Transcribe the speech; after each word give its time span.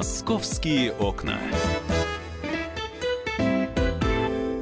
Московские 0.00 0.92
окна. 0.94 1.38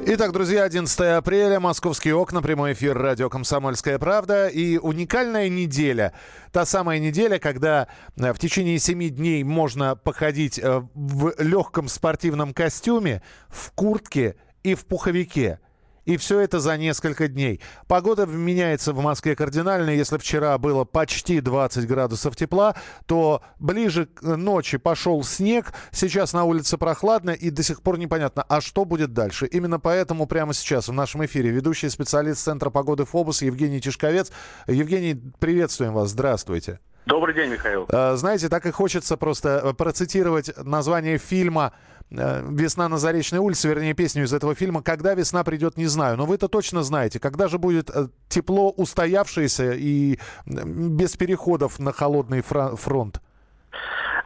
Итак, 0.05 0.33
друзья, 0.33 0.65
11 0.65 0.99
апреля, 0.99 1.61
московские 1.61 2.15
окна, 2.15 2.41
прямой 2.41 2.73
эфир 2.73 2.97
радио 2.97 3.29
«Комсомольская 3.29 3.97
правда». 3.99 4.49
И 4.49 4.77
уникальная 4.77 5.47
неделя. 5.47 6.11
Та 6.51 6.65
самая 6.65 6.99
неделя, 6.99 7.39
когда 7.39 7.87
э, 8.17 8.33
в 8.33 8.37
течение 8.37 8.79
7 8.79 9.11
дней 9.11 9.45
можно 9.45 9.95
походить 9.95 10.59
э, 10.59 10.81
в 10.93 11.33
легком 11.37 11.87
спортивном 11.87 12.53
костюме, 12.53 13.21
в 13.47 13.71
куртке 13.71 14.35
и 14.63 14.75
в 14.75 14.85
пуховике– 14.85 15.61
и 16.05 16.17
все 16.17 16.39
это 16.39 16.59
за 16.59 16.77
несколько 16.77 17.27
дней. 17.27 17.61
Погода 17.87 18.25
меняется 18.25 18.93
в 18.93 19.01
Москве 19.01 19.35
кардинально. 19.35 19.91
Если 19.91 20.17
вчера 20.17 20.57
было 20.57 20.85
почти 20.85 21.41
20 21.41 21.87
градусов 21.87 22.35
тепла, 22.35 22.75
то 23.05 23.41
ближе 23.59 24.05
к 24.05 24.21
ночи 24.21 24.77
пошел 24.77 25.23
снег. 25.23 25.73
Сейчас 25.91 26.33
на 26.33 26.43
улице 26.45 26.77
прохладно 26.77 27.31
и 27.31 27.49
до 27.49 27.63
сих 27.63 27.81
пор 27.81 27.97
непонятно, 27.97 28.43
а 28.47 28.61
что 28.61 28.85
будет 28.85 29.13
дальше. 29.13 29.45
Именно 29.45 29.79
поэтому 29.79 30.27
прямо 30.27 30.53
сейчас 30.53 30.87
в 30.87 30.93
нашем 30.93 31.25
эфире 31.25 31.49
ведущий 31.49 31.89
специалист 31.89 32.41
Центра 32.41 32.69
погоды 32.69 33.05
ФОБУС 33.05 33.41
Евгений 33.41 33.81
Тишковец. 33.81 34.31
Евгений, 34.67 35.15
приветствуем 35.39 35.93
вас. 35.93 36.09
Здравствуйте. 36.09 36.79
Добрый 37.09 37.33
день, 37.33 37.49
Михаил. 37.49 37.87
А, 37.91 38.15
знаете, 38.15 38.49
так 38.49 38.67
и 38.67 38.71
хочется 38.71 39.17
просто 39.17 39.61
э, 39.63 39.73
процитировать 39.73 40.51
название 40.63 41.17
фильма 41.17 41.73
э, 41.73 41.98
«Весна 42.09 42.89
на 42.89 42.97
Заречной 42.97 43.39
улице», 43.39 43.67
вернее, 43.67 43.93
песню 43.93 44.23
из 44.23 44.33
этого 44.33 44.55
фильма 44.55 44.81
«Когда 44.81 45.13
весна 45.13 45.43
придет, 45.43 45.77
не 45.77 45.85
знаю». 45.85 46.17
Но 46.17 46.25
вы 46.25 46.35
это 46.35 46.47
точно 46.47 46.81
знаете. 46.81 47.19
Когда 47.19 47.47
же 47.47 47.59
будет 47.59 47.91
э, 47.91 48.07
тепло 48.27 48.71
устоявшееся 48.71 49.73
и 49.73 50.19
без 50.45 51.15
переходов 51.15 51.77
на 51.77 51.91
холодный 51.91 52.41
фронт? 52.41 53.21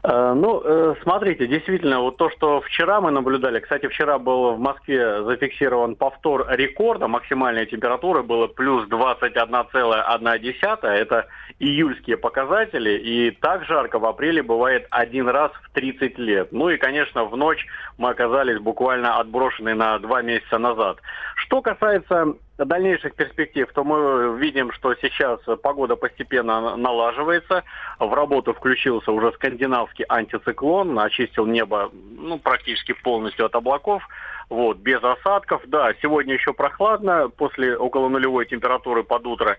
Э, 0.05 0.33
ну, 0.35 0.61
э, 0.61 0.95
смотрите, 1.01 1.47
действительно, 1.47 2.01
вот 2.01 2.17
то, 2.17 2.29
что 2.29 2.59
вчера 2.59 2.99
мы 2.99 3.11
наблюдали, 3.11 3.61
кстати, 3.61 3.87
вчера 3.87 4.19
был 4.19 4.53
в 4.55 4.59
Москве 4.59 5.23
зафиксирован 5.23 5.95
повтор 5.95 6.45
рекорда, 6.49 7.07
максимальной 7.07 7.65
температуры 7.65 8.21
было 8.21 8.47
плюс 8.47 8.85
21,1, 8.89 10.87
это 10.87 11.27
июльские 11.59 12.17
показатели, 12.17 12.97
и 12.97 13.31
так 13.31 13.63
жарко 13.63 13.97
в 13.97 14.05
апреле 14.05 14.43
бывает 14.43 14.87
один 14.89 15.29
раз 15.29 15.53
в 15.63 15.69
30 15.71 16.17
лет. 16.17 16.51
Ну 16.51 16.67
и, 16.67 16.75
конечно, 16.75 17.23
в 17.23 17.37
ночь 17.37 17.65
мы 17.97 18.09
оказались 18.09 18.59
буквально 18.59 19.19
отброшены 19.19 19.73
на 19.73 19.97
два 19.99 20.21
месяца 20.21 20.57
назад. 20.57 20.97
Что 21.35 21.61
касается 21.61 22.33
дальнейших 22.57 23.15
перспектив, 23.15 23.67
то 23.73 23.83
мы 23.83 24.37
видим, 24.39 24.71
что 24.71 24.93
сейчас 24.95 25.39
погода 25.61 25.95
постепенно 25.95 26.75
налаживается. 26.77 27.63
В 27.99 28.13
работу 28.13 28.53
включился 28.53 29.11
уже 29.11 29.31
скандинавский 29.33 30.05
антициклон, 30.07 30.97
очистил 30.99 31.45
небо 31.45 31.91
ну, 32.17 32.37
практически 32.39 32.93
полностью 32.93 33.45
от 33.45 33.55
облаков. 33.55 34.03
Вот, 34.49 34.77
без 34.77 35.03
осадков. 35.03 35.63
Да, 35.65 35.93
сегодня 36.01 36.35
еще 36.35 36.53
прохладно, 36.53 37.29
после 37.29 37.75
около 37.75 38.09
нулевой 38.09 38.45
температуры 38.45 39.03
под 39.03 39.25
утро. 39.25 39.57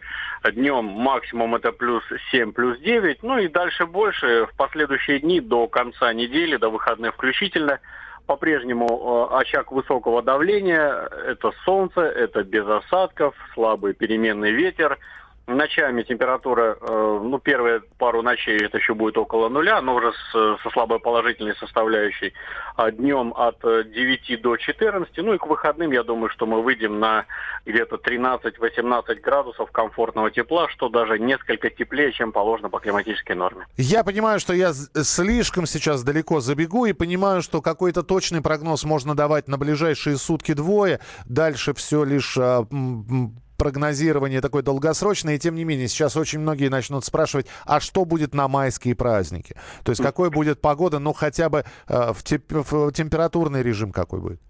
Днем 0.53 0.85
максимум 0.85 1.57
это 1.57 1.73
плюс 1.73 2.05
7, 2.31 2.53
плюс 2.53 2.79
9. 2.79 3.23
Ну 3.23 3.39
и 3.39 3.49
дальше 3.49 3.87
больше. 3.87 4.47
В 4.47 4.57
последующие 4.57 5.19
дни 5.19 5.41
до 5.41 5.67
конца 5.67 6.13
недели, 6.13 6.57
до 6.57 6.69
выходных 6.69 7.15
включительно– 7.15 7.81
по-прежнему 8.27 9.29
э, 9.31 9.37
очаг 9.37 9.73
высокого 9.73 10.23
давления, 10.23 11.09
это 11.27 11.53
солнце, 11.65 12.01
это 12.01 12.43
без 12.43 12.67
осадков, 12.67 13.35
слабый 13.55 13.95
переменный 13.95 14.53
ветер, 14.53 14.99
Ночами 15.47 16.03
температура, 16.03 16.79
э, 16.81 17.21
ну, 17.23 17.39
первые 17.39 17.83
пару 17.99 18.23
ночей 18.23 18.65
это 18.65 18.79
еще 18.79 18.95
будет 18.95 19.19
около 19.19 19.51
нуля, 19.51 19.83
но 19.83 19.95
уже 19.95 20.13
с, 20.13 20.63
со 20.63 20.71
слабой 20.71 21.01
положительной 21.01 21.55
составляющей. 21.57 22.33
А 22.77 22.91
днем 22.91 23.35
от 23.37 23.61
9 23.61 24.41
до 24.41 24.57
14, 24.57 25.17
ну 25.19 25.35
и 25.35 25.39
к 25.39 25.47
выходным, 25.47 25.91
я 25.93 26.03
думаю, 26.03 26.31
что 26.31 26.47
мы 26.47 26.63
выйдем 26.63 26.99
на 26.99 27.27
где-то 27.67 27.97
13-18 27.97 29.21
градусов 29.21 29.71
комфортного 29.71 30.31
тепла, 30.31 30.69
что 30.69 30.89
даже 30.89 31.19
несколько 31.19 31.69
теплее, 31.69 32.13
чем 32.13 32.33
положено 32.33 32.71
по 32.71 32.81
климатической 32.81 33.37
норме. 33.37 33.67
Я 33.77 34.03
понимаю, 34.03 34.41
что 34.41 34.55
я 34.55 34.73
слишком 34.73 35.67
сейчас 35.67 36.03
далеко 36.03 36.41
забегу 36.41 36.87
и 36.87 36.95
понимаю, 36.95 37.43
что 37.43 37.61
какой-то 37.61 38.03
точный 38.03 38.41
прогноз 38.41 38.85
можно 38.85 39.15
давать 39.15 39.47
на 39.49 39.59
ближайшие 39.59 40.17
сутки-двое. 40.17 41.01
Дальше 41.27 41.75
все 41.75 42.05
лишь 42.05 42.37
а, 42.39 42.67
прогнозирование 43.65 44.43
такое 44.43 44.63
долгосрочное, 44.63 45.37
и 45.37 45.39
тем 45.39 45.55
не 45.55 45.65
менее 45.65 45.89
сейчас 45.89 46.19
очень 46.19 46.39
многие 46.39 46.69
начнут 46.69 47.03
спрашивать, 47.03 47.47
а 47.65 47.81
что 47.81 48.05
будет 48.05 48.35
на 48.35 48.47
майские 48.47 48.95
праздники? 48.95 49.57
То 49.85 49.93
есть 49.93 50.03
какой 50.03 50.29
будет 50.29 50.61
погода, 50.61 50.99
ну 50.99 51.15
хотя 51.15 51.49
бы 51.49 51.65
э, 51.89 52.13
в, 52.13 52.23
теп- 52.23 52.63
в 52.71 52.93
температурный 52.93 53.63
режим 53.63 53.91
какой 53.91 54.21
будет? 54.21 54.41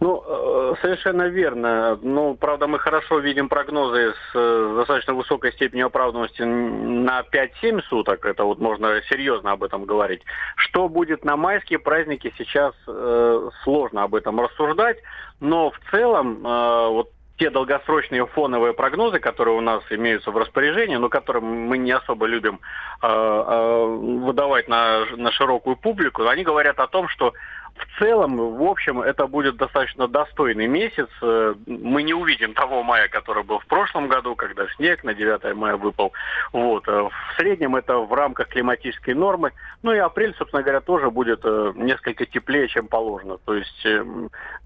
Ну, 0.00 0.24
э, 0.26 0.74
совершенно 0.82 1.28
верно. 1.28 1.96
Ну, 2.02 2.34
правда, 2.34 2.66
мы 2.66 2.80
хорошо 2.80 3.20
видим 3.20 3.48
прогнозы 3.48 4.12
с 4.12 4.34
э, 4.34 4.74
достаточно 4.76 5.14
высокой 5.14 5.52
степенью 5.52 5.86
оправданности 5.86 6.42
на 6.42 7.20
5-7 7.20 7.82
суток. 7.82 8.26
Это 8.26 8.42
вот 8.42 8.58
можно 8.58 9.00
серьезно 9.08 9.52
об 9.52 9.62
этом 9.62 9.84
говорить. 9.84 10.22
Что 10.56 10.88
будет 10.88 11.24
на 11.24 11.36
майские 11.36 11.78
праздники, 11.78 12.34
сейчас 12.36 12.74
э, 12.88 13.50
сложно 13.62 14.02
об 14.02 14.16
этом 14.16 14.40
рассуждать. 14.40 14.98
Но 15.38 15.70
в 15.70 15.78
целом, 15.92 16.44
э, 16.44 16.88
вот 16.88 17.11
те 17.38 17.50
долгосрочные 17.50 18.26
фоновые 18.26 18.74
прогнозы, 18.74 19.18
которые 19.18 19.56
у 19.56 19.60
нас 19.60 19.82
имеются 19.90 20.30
в 20.30 20.36
распоряжении, 20.36 20.96
но 20.96 21.08
которые 21.08 21.42
мы 21.42 21.78
не 21.78 21.92
особо 21.92 22.26
любим 22.26 22.60
э, 23.02 23.06
э, 23.06 23.84
выдавать 23.86 24.68
на, 24.68 25.06
на 25.16 25.32
широкую 25.32 25.76
публику, 25.76 26.26
они 26.26 26.44
говорят 26.44 26.78
о 26.78 26.86
том, 26.86 27.08
что 27.08 27.32
в 27.74 27.98
целом, 27.98 28.36
в 28.36 28.62
общем, 28.62 29.00
это 29.00 29.26
будет 29.26 29.56
достаточно 29.56 30.06
достойный 30.06 30.66
месяц. 30.66 31.08
Э, 31.22 31.54
мы 31.66 32.02
не 32.02 32.14
увидим 32.14 32.54
того 32.54 32.82
мая, 32.82 33.08
который 33.08 33.44
был 33.44 33.58
в 33.60 33.66
прошлом 33.66 34.08
году, 34.08 34.34
когда 34.36 34.66
снег 34.76 35.04
на 35.04 35.14
9 35.14 35.54
мая 35.54 35.76
выпал. 35.76 36.12
Вот. 36.52 36.86
Э, 36.88 37.08
в 37.08 37.12
среднем 37.36 37.76
это 37.76 37.98
в 37.98 38.12
рамках 38.12 38.48
климатической 38.48 39.14
нормы. 39.14 39.52
Ну 39.82 39.92
и 39.92 39.98
апрель, 39.98 40.34
собственно 40.36 40.62
говоря, 40.62 40.80
тоже 40.80 41.10
будет 41.10 41.40
э, 41.44 41.72
несколько 41.76 42.26
теплее, 42.26 42.68
чем 42.68 42.88
положено. 42.88 43.38
То 43.38 43.54
есть, 43.54 43.86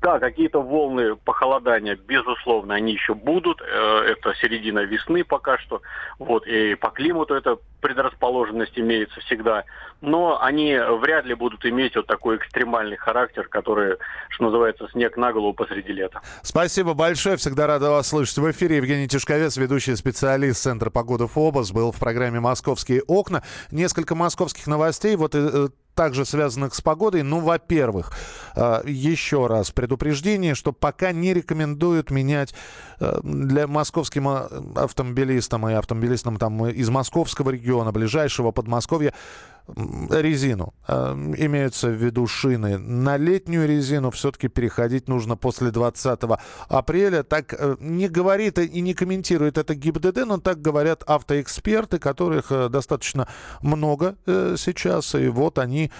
да, 0.02 0.18
какие-то 0.18 0.60
волны 0.60 1.16
похолодания, 1.16 1.96
безусловно, 1.96 2.74
они 2.74 2.92
еще 2.92 3.14
будут. 3.14 3.60
Это 3.60 4.34
середина 4.40 4.80
весны 4.80 5.24
пока 5.24 5.58
что. 5.58 5.80
Вот. 6.18 6.46
И 6.46 6.74
по 6.74 6.90
климату 6.90 7.34
это 7.34 7.58
предрасположенность 7.86 8.76
имеется 8.76 9.20
всегда. 9.20 9.64
Но 10.00 10.42
они 10.42 10.76
вряд 11.00 11.24
ли 11.24 11.34
будут 11.34 11.64
иметь 11.64 11.94
вот 11.94 12.06
такой 12.08 12.36
экстремальный 12.36 12.96
характер, 12.96 13.46
который, 13.48 13.96
что 14.28 14.44
называется, 14.44 14.88
снег 14.90 15.16
на 15.16 15.32
голову 15.32 15.54
посреди 15.54 15.92
лета. 15.92 16.20
Спасибо 16.42 16.94
большое. 16.94 17.36
Всегда 17.36 17.68
рада 17.68 17.90
вас 17.90 18.08
слышать. 18.08 18.38
В 18.38 18.50
эфире 18.50 18.76
Евгений 18.76 19.06
Тишковец, 19.06 19.56
ведущий 19.56 19.94
специалист 19.94 20.60
Центра 20.60 20.90
погоды 20.90 21.28
ФОБОС, 21.28 21.70
был 21.70 21.92
в 21.92 22.00
программе 22.00 22.40
«Московские 22.40 23.02
окна». 23.02 23.44
Несколько 23.70 24.16
московских 24.16 24.66
новостей. 24.66 25.14
Вот 25.14 25.36
э, 25.36 25.68
также 25.96 26.24
связанных 26.24 26.74
с 26.74 26.80
погодой. 26.80 27.22
Ну, 27.22 27.40
во-первых, 27.40 28.12
э, 28.54 28.82
еще 28.84 29.48
раз 29.48 29.72
предупреждение, 29.72 30.54
что 30.54 30.72
пока 30.72 31.10
не 31.10 31.34
рекомендуют 31.34 32.10
менять 32.12 32.54
э, 33.00 33.18
для 33.24 33.66
московским 33.66 34.28
автомобилистам 34.76 35.68
и 35.68 35.72
автомобилистам 35.72 36.36
там 36.36 36.66
из 36.66 36.88
московского 36.90 37.50
региона, 37.50 37.90
ближайшего 37.90 38.52
Подмосковья, 38.52 39.14
резину. 40.10 40.74
Э, 40.88 41.12
имеются 41.14 41.88
в 41.88 41.94
виду 41.94 42.26
шины. 42.26 42.78
На 42.78 43.16
летнюю 43.16 43.66
резину 43.66 44.10
все-таки 44.10 44.48
переходить 44.48 45.08
нужно 45.08 45.36
после 45.36 45.70
20 45.70 46.20
апреля. 46.68 47.22
Так 47.22 47.54
э, 47.58 47.76
не 47.80 48.08
говорит 48.08 48.58
и 48.58 48.80
не 48.80 48.94
комментирует 48.94 49.58
это 49.58 49.74
ГИБДД, 49.74 50.26
но 50.26 50.38
так 50.38 50.60
говорят 50.62 51.02
автоэксперты, 51.06 51.98
которых 51.98 52.50
э, 52.50 52.68
достаточно 52.68 53.28
много 53.60 54.16
сейчас. 54.26 55.14
И 55.14 55.28
вот 55.28 55.58
они 55.58 55.90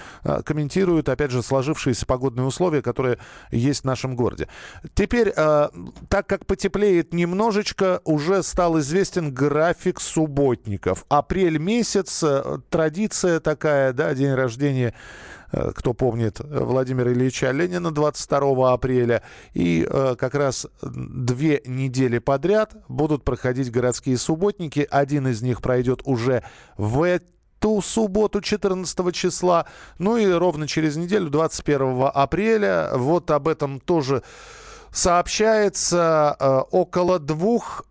комментируют, 0.45 1.09
опять 1.09 1.31
же, 1.31 1.43
сложившиеся 1.43 2.07
погодные 2.07 2.47
условия, 2.47 2.83
которые 2.83 3.19
есть 3.51 3.83
в 3.83 3.85
нашем 3.85 4.17
городе. 4.17 4.49
Теперь, 4.95 5.33
так 5.33 6.27
как 6.27 6.47
потеплеет 6.47 7.13
немножечко, 7.13 8.01
уже 8.05 8.43
стал 8.43 8.79
известен 8.79 9.33
график 9.33 10.01
субботников. 10.01 11.05
Апрель 11.09 11.59
месяц, 11.59 12.25
традиция 12.71 13.41
так 13.41 13.56
такая, 13.57 13.95
да, 13.95 14.15
день 14.15 14.35
рождения 14.35 14.93
э, 15.51 15.73
кто 15.75 15.95
помнит, 15.95 16.41
Владимира 16.41 17.11
Ильича 17.11 17.51
Ленина 17.53 17.91
22 17.91 18.73
апреля. 18.73 19.23
И 19.55 19.87
э, 19.89 20.15
как 20.19 20.35
раз 20.35 20.67
две 20.83 21.63
недели 21.65 22.19
подряд 22.19 22.77
будут 22.89 23.25
проходить 23.25 23.73
городские 23.73 24.19
субботники. 24.19 24.87
Один 24.91 25.29
из 25.29 25.41
них 25.41 25.63
пройдет 25.63 26.03
уже 26.05 26.43
в 26.77 27.03
эту 27.03 27.81
субботу 27.81 28.43
14 28.43 29.15
числа. 29.15 29.65
Ну 29.99 30.19
и 30.19 30.31
ровно 30.31 30.69
через 30.69 30.97
неделю, 30.97 31.31
21 31.31 32.11
апреля, 32.13 32.91
вот 32.93 33.31
об 33.31 33.49
этом 33.49 33.81
тоже 33.81 34.23
сообщается. 34.93 36.37
Э, 36.39 36.59
около 36.71 37.19
двух 37.19 37.87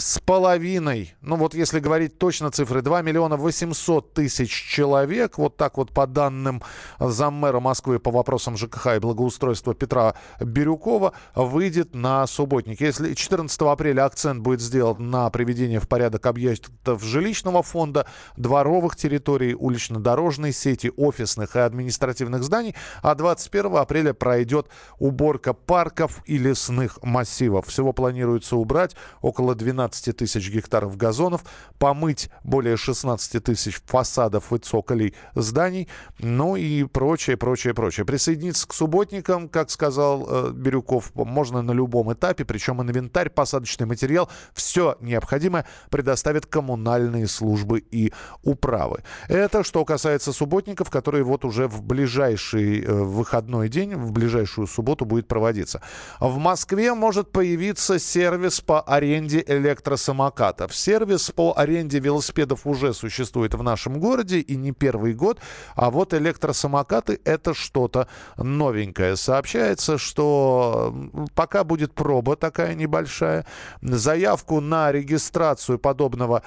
с 0.00 0.18
половиной, 0.18 1.14
ну 1.20 1.36
вот 1.36 1.54
если 1.54 1.78
говорить 1.78 2.18
точно 2.18 2.50
цифры, 2.50 2.82
2 2.82 3.02
миллиона 3.02 3.36
800 3.36 4.14
тысяч 4.14 4.50
человек, 4.50 5.36
вот 5.38 5.56
так 5.56 5.76
вот 5.76 5.92
по 5.92 6.06
данным 6.06 6.62
заммэра 6.98 7.60
Москвы 7.60 7.98
по 7.98 8.10
вопросам 8.10 8.56
ЖКХ 8.56 8.96
и 8.96 8.98
благоустройства 8.98 9.74
Петра 9.74 10.14
Бирюкова, 10.40 11.12
выйдет 11.34 11.94
на 11.94 12.26
субботник. 12.26 12.80
Если 12.80 13.14
14 13.14 13.60
апреля 13.62 14.06
акцент 14.06 14.40
будет 14.40 14.60
сделан 14.60 15.10
на 15.10 15.28
приведение 15.30 15.80
в 15.80 15.88
порядок 15.88 16.26
объектов 16.26 17.04
жилищного 17.04 17.62
фонда, 17.62 18.06
дворовых 18.36 18.96
территорий, 18.96 19.54
улично-дорожной 19.54 20.52
сети, 20.52 20.90
офисных 20.96 21.56
и 21.56 21.60
административных 21.60 22.42
зданий, 22.42 22.74
а 23.02 23.14
21 23.14 23.76
апреля 23.76 24.14
пройдет 24.14 24.68
уборка 24.98 25.52
парков 25.52 26.22
и 26.24 26.38
лесных 26.38 26.98
массивов. 27.02 27.66
Всего 27.66 27.92
планируется 27.92 28.56
убрать 28.56 28.96
около 29.20 29.54
12 29.54 29.89
15 29.90 30.16
тысяч 30.16 30.50
гектаров 30.50 30.96
газонов, 30.96 31.44
помыть 31.78 32.30
более 32.44 32.76
16 32.76 33.42
тысяч 33.42 33.80
фасадов 33.86 34.52
и 34.52 34.58
цоколей 34.58 35.14
зданий, 35.34 35.88
ну 36.18 36.56
и 36.56 36.84
прочее, 36.84 37.36
прочее, 37.36 37.74
прочее. 37.74 38.06
Присоединиться 38.06 38.68
к 38.68 38.74
субботникам, 38.74 39.48
как 39.48 39.70
сказал 39.70 40.26
э, 40.28 40.52
Бирюков, 40.52 41.12
можно 41.14 41.62
на 41.62 41.72
любом 41.72 42.12
этапе, 42.12 42.44
причем 42.44 42.80
инвентарь, 42.82 43.30
посадочный 43.30 43.86
материал, 43.86 44.30
все 44.54 44.96
необходимое 45.00 45.66
предоставят 45.90 46.46
коммунальные 46.46 47.26
службы 47.26 47.80
и 47.80 48.12
управы. 48.42 49.02
Это 49.28 49.64
что 49.64 49.84
касается 49.84 50.32
субботников, 50.32 50.90
которые 50.90 51.24
вот 51.24 51.44
уже 51.44 51.66
в 51.66 51.82
ближайший 51.82 52.84
э, 52.84 52.92
выходной 52.92 53.68
день, 53.68 53.94
в 53.96 54.12
ближайшую 54.12 54.66
субботу 54.66 55.04
будет 55.04 55.26
проводиться. 55.26 55.82
В 56.20 56.38
Москве 56.38 56.94
может 56.94 57.32
появиться 57.32 57.98
сервис 57.98 58.60
по 58.60 58.80
аренде 58.80 59.42
электроэнергии 59.46 59.79
электросамокатов. 59.80 60.74
Сервис 60.74 61.30
по 61.30 61.54
аренде 61.56 61.98
велосипедов 62.00 62.66
уже 62.66 62.92
существует 62.92 63.54
в 63.54 63.62
нашем 63.62 63.98
городе 63.98 64.40
и 64.40 64.56
не 64.56 64.72
первый 64.72 65.14
год. 65.14 65.40
А 65.74 65.90
вот 65.90 66.14
электросамокаты 66.14 67.18
это 67.24 67.54
что-то 67.54 68.08
новенькое. 68.36 69.16
Сообщается, 69.16 69.98
что 69.98 70.94
пока 71.34 71.64
будет 71.64 71.94
проба 71.94 72.36
такая 72.36 72.74
небольшая. 72.74 73.46
Заявку 73.80 74.60
на 74.60 74.92
регистрацию 74.92 75.78
подобного 75.78 76.42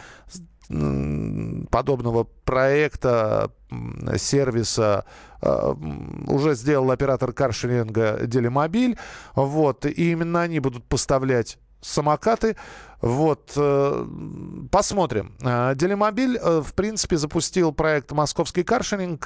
подобного 1.70 2.24
проекта, 2.46 3.52
сервиса 4.18 5.04
э, 5.42 5.74
уже 6.28 6.56
сделал 6.56 6.90
оператор 6.90 7.34
каршеринга 7.34 8.22
Делимобиль. 8.26 8.98
Вот, 9.36 9.86
и 9.86 10.12
именно 10.12 10.42
они 10.42 10.62
будут 10.62 10.86
поставлять 10.86 11.58
самокаты. 11.84 12.56
Вот, 13.02 13.52
э, 13.58 14.06
посмотрим. 14.72 15.36
Э, 15.44 15.74
Делимобиль, 15.76 16.38
э, 16.38 16.62
в 16.62 16.74
принципе, 16.74 17.18
запустил 17.18 17.74
проект 17.74 18.12
«Московский 18.14 18.64
каршеринг», 18.64 19.22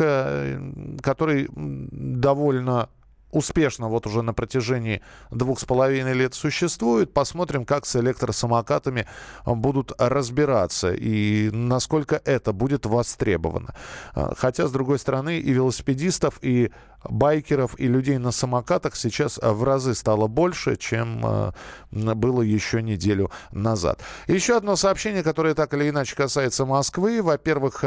который 1.01 1.48
довольно 1.51 2.89
успешно 3.31 3.89
вот 3.89 4.07
уже 4.07 4.21
на 4.21 4.33
протяжении 4.33 5.01
двух 5.31 5.59
с 5.59 5.65
половиной 5.65 6.13
лет 6.13 6.33
существует. 6.33 7.13
Посмотрим, 7.13 7.65
как 7.65 7.85
с 7.85 7.95
электросамокатами 7.95 9.07
будут 9.45 9.91
разбираться 9.97 10.94
и 10.94 11.50
насколько 11.51 12.21
это 12.24 12.53
будет 12.53 12.85
востребовано. 12.85 13.75
Хотя, 14.13 14.68
с 14.68 14.71
другой 14.71 15.00
стороны, 15.00 15.39
и 15.39 15.51
велосипедистов, 15.51 16.39
и 16.41 16.71
байкеров, 17.03 17.79
и 17.79 17.88
людей 17.88 18.18
на 18.18 18.31
самокатах 18.31 18.95
сейчас 18.95 19.39
в 19.41 19.63
разы 19.63 19.94
стало 19.94 20.27
больше, 20.27 20.75
чем 20.75 21.21
э, 21.24 21.51
было 21.91 22.41
еще 22.41 22.81
неделю 22.81 23.31
назад. 23.51 24.01
Еще 24.27 24.57
одно 24.57 24.75
сообщение, 24.75 25.24
которое 25.24 25.53
так 25.53 25.74
или 25.74 25.89
иначе 25.89 26.15
касается 26.15 26.65
Москвы. 26.65 27.21
Во-первых, 27.21 27.81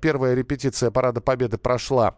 первая 0.00 0.34
репетиция 0.34 0.90
Парада 0.90 1.20
Победы 1.20 1.58
прошла 1.58 2.14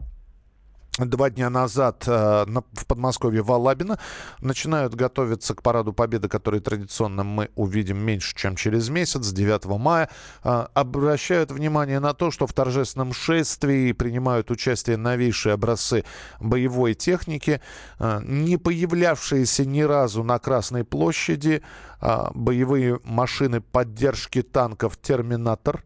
Два 0.98 1.30
дня 1.30 1.48
назад 1.48 2.04
э, 2.06 2.44
в 2.44 2.86
Подмосковье 2.86 3.40
Валабино 3.40 3.98
начинают 4.42 4.94
готовиться 4.94 5.54
к 5.54 5.62
Параду 5.62 5.94
Победы, 5.94 6.28
который 6.28 6.60
традиционно 6.60 7.24
мы 7.24 7.48
увидим 7.54 7.96
меньше, 7.96 8.36
чем 8.36 8.56
через 8.56 8.90
месяц, 8.90 9.32
9 9.32 9.64
мая. 9.78 10.10
Э, 10.44 10.66
обращают 10.74 11.50
внимание 11.50 11.98
на 11.98 12.12
то, 12.12 12.30
что 12.30 12.46
в 12.46 12.52
торжественном 12.52 13.14
шествии 13.14 13.92
принимают 13.92 14.50
участие 14.50 14.98
новейшие 14.98 15.54
образцы 15.54 16.04
боевой 16.40 16.92
техники, 16.92 17.62
э, 17.98 18.20
не 18.22 18.58
появлявшиеся 18.58 19.64
ни 19.64 19.80
разу 19.80 20.22
на 20.22 20.38
Красной 20.38 20.84
площади, 20.84 21.62
э, 22.02 22.18
боевые 22.34 23.00
машины 23.04 23.62
поддержки 23.62 24.42
танков 24.42 24.98
«Терминатор», 24.98 25.84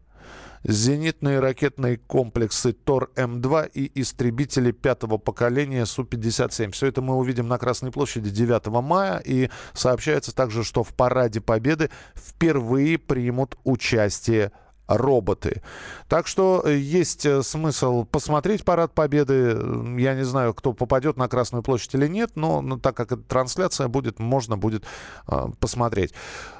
зенитные 0.67 1.39
ракетные 1.39 1.97
комплексы 1.97 2.73
ТОР-М2 2.73 3.71
и 3.73 4.01
истребители 4.01 4.71
пятого 4.71 5.17
поколения 5.17 5.85
Су-57. 5.85 6.71
Все 6.71 6.87
это 6.87 7.01
мы 7.01 7.15
увидим 7.15 7.47
на 7.47 7.57
Красной 7.57 7.91
площади 7.91 8.29
9 8.29 8.67
мая. 8.83 9.19
И 9.25 9.49
сообщается 9.73 10.35
также, 10.35 10.63
что 10.63 10.83
в 10.83 10.93
Параде 10.93 11.41
Победы 11.41 11.89
впервые 12.15 12.97
примут 12.97 13.57
участие 13.63 14.51
роботы. 14.87 15.61
Так 16.07 16.27
что 16.27 16.61
э, 16.65 16.77
есть 16.77 17.25
э, 17.25 17.43
смысл 17.43 18.05
посмотреть 18.05 18.63
Парад 18.63 18.93
Победы. 18.93 19.57
Я 19.97 20.15
не 20.15 20.23
знаю, 20.23 20.53
кто 20.53 20.73
попадет 20.73 21.17
на 21.17 21.27
Красную 21.27 21.61
площадь 21.61 21.93
или 21.93 22.07
нет, 22.07 22.31
но, 22.35 22.61
но 22.61 22.79
так 22.79 22.95
как 22.95 23.11
это 23.11 23.21
трансляция 23.21 23.89
будет, 23.89 24.19
можно 24.19 24.57
будет 24.57 24.85
э, 25.27 25.47
посмотреть. 25.59 26.13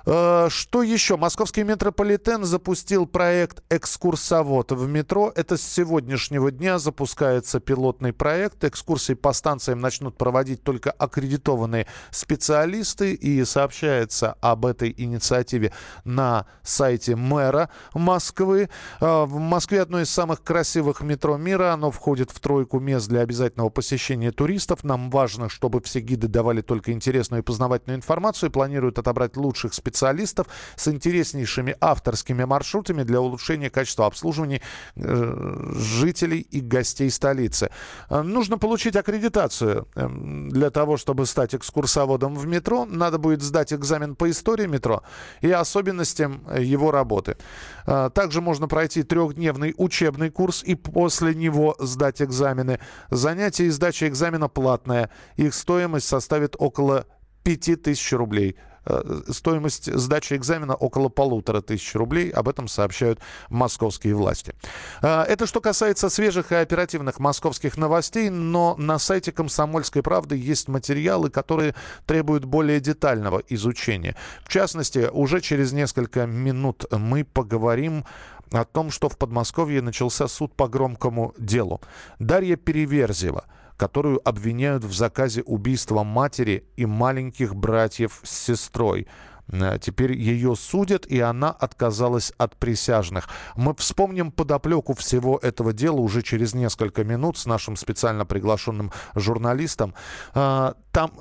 Э, 0.09 0.48
что 0.50 0.83
еще? 0.83 1.18
Московский 1.18 1.63
метрополитен 1.63 2.45
запустил 2.45 3.06
проект 3.06 3.62
«Экскурсовод 3.69 4.71
в 4.71 4.88
метро». 4.88 5.33
Это 5.36 5.57
с 5.57 5.62
сегодняшнего 5.62 6.50
дня 6.50 6.80
запускается 6.80 7.59
пилотный 7.59 8.13
проект. 8.13 8.63
Экскурсии 8.63 9.15
по 9.15 9.33
станциям 9.33 9.81
начнут 9.81 10.18
проводить 10.18 10.63
только 10.63 10.92
аккредитованные 10.92 11.88
специалисты. 12.12 13.15
И 13.15 13.44
сообщается 13.44 14.38
об 14.39 14.65
этой 14.65 14.94
инициативе 14.98 15.74
на 16.06 16.45
сайте 16.63 17.18
мэра 17.18 17.69
Москвы. 17.94 18.69
А, 19.01 19.25
в 19.25 19.38
Москве 19.39 19.81
одно 19.81 20.00
из 20.00 20.10
самых 20.10 20.42
красивых 20.42 21.01
метро 21.01 21.36
мира. 21.36 21.74
Оно 21.74 21.92
входит 21.92 22.31
в 22.31 22.39
тройку 22.39 22.80
мест 22.80 23.10
для 23.10 23.19
обязательного 23.19 23.69
посещения 23.69 24.31
туристов. 24.31 24.86
Нам 24.86 25.10
важно, 25.10 25.50
чтобы 25.50 25.81
все 25.81 26.00
гиды 26.00 26.30
давали 26.30 26.62
только 26.62 26.94
интересную 26.94 27.42
и 27.42 27.45
познавательную 27.45 27.98
информацию. 27.98 28.51
Планируют 28.51 29.00
отобрать 29.00 29.36
лучших 29.36 29.74
специалистов 29.74 29.96
с 29.99 30.88
интереснейшими 30.88 31.75
авторскими 31.79 32.44
маршрутами 32.44 33.03
для 33.03 33.21
улучшения 33.21 33.69
качества 33.69 34.05
обслуживания 34.05 34.61
э, 34.95 35.74
жителей 35.75 36.39
и 36.39 36.62
гостей 36.62 37.10
столицы. 37.10 37.69
А, 38.10 38.24
нужно 38.24 38.57
получить 38.57 38.95
аккредитацию 38.95 39.88
эм, 39.95 40.50
для 40.50 40.69
того, 40.69 40.98
чтобы 40.98 41.25
стать 41.25 41.55
экскурсоводом 41.55 42.36
в 42.36 42.48
метро. 42.48 42.86
Надо 42.86 43.17
будет 43.17 43.41
сдать 43.41 43.74
экзамен 43.74 44.15
по 44.15 44.29
истории 44.29 44.67
метро 44.67 45.03
и 45.41 45.51
особенностям 45.51 46.43
его 46.57 46.91
работы. 46.91 47.38
Также 47.86 48.41
можно 48.41 48.67
пройти 48.67 49.03
трехдневный 49.03 49.74
учебный 49.77 50.29
курс 50.29 50.63
и 50.63 50.75
после 50.75 51.33
него 51.33 51.75
сдать 51.79 52.22
экзамены. 52.22 52.79
Занятия 53.10 53.65
и 53.65 53.69
сдача 53.69 54.07
экзамена 54.07 54.50
платная. 54.50 55.10
Их 55.36 55.53
стоимость 55.53 56.07
составит 56.07 56.55
около 56.57 57.05
5000 57.43 58.13
рублей. 58.13 58.57
Э, 58.89 59.22
стоимость 59.29 59.91
сдачи 59.94 60.34
экзамена 60.34 60.75
около 60.75 61.10
полутора 61.10 61.62
тысяч 61.62 61.94
рублей. 61.96 62.29
Об 62.29 62.48
этом 62.48 62.67
сообщают 62.67 63.20
московские 63.50 64.15
власти. 64.15 64.53
Э, 65.01 65.24
это 65.24 65.46
что 65.46 65.60
касается 65.60 66.10
свежих 66.10 66.51
и 66.51 66.56
оперативных 66.56 67.20
московских 67.20 67.77
новостей, 67.77 68.29
но 68.29 68.75
на 68.77 68.98
сайте 69.00 69.32
«Комсомольской 69.32 70.01
правды» 70.01 70.38
есть 70.38 70.70
материалы, 70.70 71.29
которые 71.29 71.75
требуют 72.06 72.46
более 72.46 72.79
детального 72.79 73.41
изучения. 73.50 74.15
В 74.44 74.50
частности, 74.50 75.10
уже 75.12 75.41
через 75.41 75.74
несколько 75.74 76.25
минут 76.25 76.86
мы 76.91 77.25
поговорим 77.25 78.06
о 78.51 78.63
том, 78.63 78.91
что 78.91 79.10
в 79.10 79.17
Подмосковье 79.17 79.82
начался 79.82 80.27
суд 80.27 80.56
по 80.56 80.70
громкому 80.70 81.34
делу. 81.38 81.82
Дарья 82.20 82.56
Переверзева– 82.56 83.44
которую 83.77 84.27
обвиняют 84.27 84.84
в 84.84 84.93
заказе 84.93 85.43
убийства 85.43 86.03
матери 86.03 86.67
и 86.75 86.86
маленьких 86.86 87.55
братьев 87.55 88.19
с 88.24 88.31
сестрой. 88.31 89.07
Э, 89.50 89.77
теперь 89.79 90.13
ее 90.13 90.55
судят, 90.55 91.05
и 91.05 91.19
она 91.19 91.51
отказалась 91.51 92.34
от 92.38 92.57
присяжных. 92.57 93.29
Мы 93.55 93.74
вспомним 93.75 94.31
подоплеку 94.31 94.93
всего 94.93 95.39
этого 95.41 95.74
дела 95.74 95.98
уже 95.98 96.22
через 96.22 96.53
несколько 96.53 97.03
минут 97.03 97.38
с 97.38 97.46
нашим 97.46 97.75
специально 97.75 98.25
приглашенным 98.25 98.91
журналистом. 99.15 99.93
Э, 100.34 100.74
там 100.91 101.12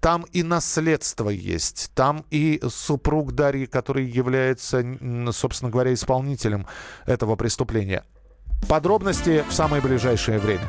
там 0.00 0.24
и 0.32 0.42
наследство 0.42 1.30
есть, 1.30 1.90
там 1.94 2.24
и 2.30 2.60
супруг 2.68 3.32
Дарьи, 3.32 3.66
который 3.66 4.04
является, 4.04 4.84
собственно 5.32 5.70
говоря, 5.70 5.92
исполнителем 5.94 6.66
этого 7.06 7.34
преступления. 7.34 8.04
Подробности 8.68 9.44
в 9.48 9.52
самое 9.52 9.82
ближайшее 9.82 10.38
время. 10.38 10.68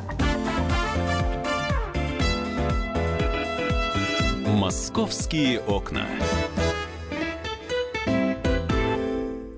«Московские 4.61 5.59
окна». 5.61 6.05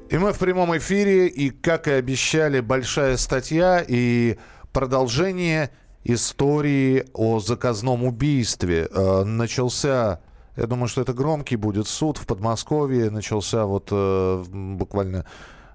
И 0.09 0.17
мы 0.17 0.31
в 0.31 0.39
прямом 0.39 0.77
эфире, 0.77 1.27
и, 1.27 1.49
как 1.49 1.89
и 1.89 1.91
обещали, 1.91 2.61
большая 2.61 3.17
статья 3.17 3.83
и 3.85 4.37
продолжение 4.71 5.71
истории 6.05 7.05
о 7.11 7.39
заказном 7.39 8.05
убийстве. 8.05 8.87
Э, 8.89 9.25
начался, 9.25 10.21
я 10.55 10.67
думаю, 10.67 10.87
что 10.87 11.01
это 11.01 11.11
громкий 11.11 11.57
будет 11.57 11.89
суд 11.89 12.17
в 12.17 12.25
Подмосковье, 12.25 13.09
начался 13.09 13.65
вот 13.65 13.89
э, 13.91 14.43
буквально 14.47 15.25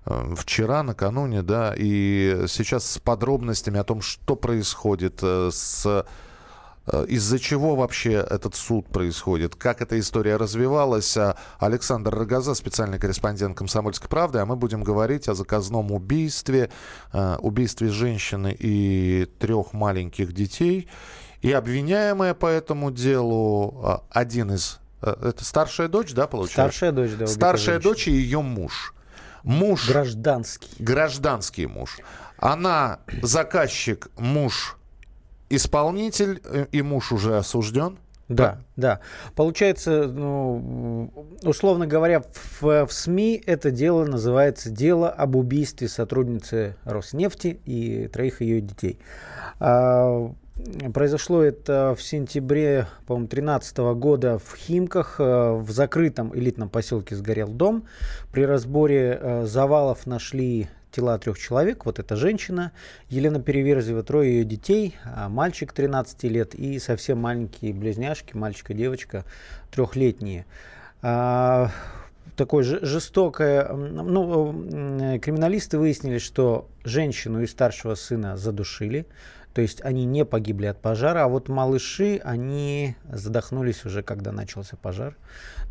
э, 0.06 0.34
вчера, 0.38 0.82
накануне, 0.82 1.42
да, 1.42 1.74
и 1.76 2.46
сейчас 2.48 2.92
с 2.92 2.98
подробностями 2.98 3.78
о 3.78 3.84
том, 3.84 4.00
что 4.00 4.36
происходит 4.36 5.22
с 5.22 6.06
из-за 7.08 7.38
чего 7.38 7.76
вообще 7.76 8.12
этот 8.14 8.54
суд 8.54 8.86
происходит? 8.88 9.54
Как 9.56 9.82
эта 9.82 9.98
история 9.98 10.36
развивалась? 10.36 11.16
А 11.16 11.36
Александр 11.58 12.14
Рогоза, 12.14 12.54
специальный 12.54 12.98
корреспондент 12.98 13.56
«Комсомольской 13.56 14.08
правды», 14.08 14.38
а 14.38 14.46
мы 14.46 14.56
будем 14.56 14.82
говорить 14.82 15.28
о 15.28 15.34
заказном 15.34 15.92
убийстве, 15.92 16.70
э, 17.12 17.36
убийстве 17.40 17.88
женщины 17.88 18.56
и 18.58 19.26
трех 19.38 19.72
маленьких 19.72 20.32
детей. 20.32 20.88
И 21.42 21.52
обвиняемая 21.52 22.34
по 22.34 22.46
этому 22.46 22.90
делу 22.90 23.82
э, 23.84 23.96
один 24.10 24.52
из... 24.52 24.78
Это 25.00 25.44
старшая 25.44 25.88
дочь, 25.88 26.12
да, 26.12 26.26
получается? 26.26 26.54
Старшая 26.54 26.92
дочь, 26.92 27.10
да. 27.12 27.26
Старшая 27.26 27.80
дочь 27.80 28.08
и 28.08 28.12
ее 28.12 28.40
муж. 28.40 28.94
Муж... 29.44 29.88
Гражданский. 29.88 30.70
Гражданский 30.78 31.66
муж. 31.66 31.98
Она 32.38 33.00
заказчик, 33.22 34.08
муж 34.16 34.77
исполнитель 35.50 36.40
э, 36.44 36.66
и 36.72 36.82
муж 36.82 37.12
уже 37.12 37.36
осужден? 37.36 37.98
Да, 38.28 38.58
да. 38.76 39.00
Получается, 39.34 40.06
ну, 40.06 41.10
условно 41.42 41.86
говоря, 41.86 42.22
в, 42.60 42.86
в 42.86 42.92
СМИ 42.92 43.42
это 43.46 43.70
дело 43.70 44.04
называется 44.04 44.70
дело 44.70 45.08
об 45.08 45.34
убийстве 45.34 45.88
сотрудницы 45.88 46.76
Роснефти 46.84 47.58
и 47.64 48.06
троих 48.08 48.42
ее 48.42 48.60
детей. 48.60 48.98
А, 49.60 50.30
произошло 50.92 51.42
это 51.42 51.94
в 51.96 52.02
сентябре, 52.02 52.86
по-моему, 53.06 53.28
2013 53.28 53.78
года 53.78 54.38
в 54.38 54.56
Химках. 54.56 55.16
Э, 55.18 55.52
в 55.54 55.70
закрытом 55.70 56.36
элитном 56.36 56.68
поселке 56.68 57.16
сгорел 57.16 57.48
дом. 57.48 57.84
При 58.30 58.44
разборе 58.44 59.18
э, 59.18 59.46
завалов 59.46 60.06
нашли 60.06 60.68
тела 60.98 61.16
трех 61.18 61.38
человек. 61.38 61.86
Вот 61.86 62.00
эта 62.00 62.16
женщина, 62.16 62.72
Елена 63.08 63.40
Переверзева, 63.40 64.02
трое 64.02 64.38
ее 64.38 64.44
детей, 64.44 64.96
а 65.04 65.28
мальчик 65.28 65.72
13 65.72 66.24
лет 66.24 66.54
и 66.56 66.78
совсем 66.80 67.18
маленькие 67.18 67.72
близняшки, 67.72 68.36
мальчик 68.36 68.70
и 68.70 68.74
девочка, 68.74 69.24
трехлетние. 69.70 70.44
А, 71.00 71.70
такое 72.36 72.64
жестокое... 72.64 73.68
Ну, 73.68 74.52
криминалисты 75.20 75.78
выяснили, 75.78 76.18
что 76.18 76.66
женщину 76.82 77.42
и 77.42 77.46
старшего 77.46 77.94
сына 77.94 78.36
задушили. 78.36 79.06
То 79.54 79.62
есть 79.62 79.82
они 79.82 80.04
не 80.04 80.24
погибли 80.24 80.66
от 80.66 80.80
пожара, 80.80 81.24
а 81.24 81.28
вот 81.28 81.48
малыши, 81.48 82.20
они 82.22 82.96
задохнулись 83.10 83.84
уже, 83.84 84.02
когда 84.02 84.30
начался 84.30 84.76
пожар. 84.76 85.16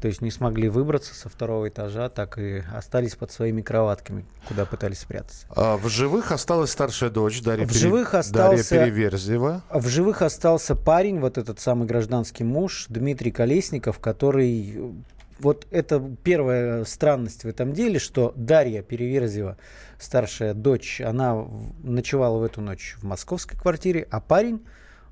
То 0.02 0.08
есть 0.08 0.22
не 0.22 0.32
смогли 0.32 0.70
выбраться 0.70 1.16
со 1.16 1.30
второго 1.30 1.70
этажа, 1.70 2.10
так 2.10 2.38
и 2.38 2.64
остались 2.74 3.16
под 3.16 3.32
своими 3.32 3.62
кроватками, 3.62 4.26
куда 4.48 4.66
пытались 4.66 5.00
спрятаться. 5.00 5.48
А 5.56 5.78
в 5.78 5.88
живых 5.90 6.32
осталась 6.32 6.72
старшая 6.72 7.10
дочь 7.10 7.42
Дарья, 7.42 7.66
в 7.66 7.70
Пере... 7.70 7.80
живых 7.80 8.14
остался... 8.14 8.76
Дарья 8.76 8.92
Переверзева. 8.92 9.64
В 9.72 9.88
живых 9.88 10.22
остался 10.22 10.76
парень, 10.76 11.20
вот 11.20 11.38
этот 11.38 11.60
самый 11.60 11.88
гражданский 11.88 12.44
муж, 12.44 12.86
Дмитрий 12.90 13.32
Колесников, 13.32 14.00
который... 14.00 14.94
Вот 15.39 15.67
это 15.72 16.03
первая 16.24 16.84
странность 16.86 17.44
в 17.44 17.48
этом 17.48 17.74
деле, 17.74 18.00
что 18.00 18.34
Дарья 18.36 18.82
Переверзева, 18.82 19.58
старшая 20.00 20.53
дочь, 20.53 21.01
она 21.01 21.46
ночевала 21.84 22.39
в 22.39 22.44
эту 22.44 22.62
ночь 22.62 22.96
в 23.00 23.03
московской 23.03 23.58
квартире, 23.60 24.08
а 24.10 24.20
парень 24.20 24.62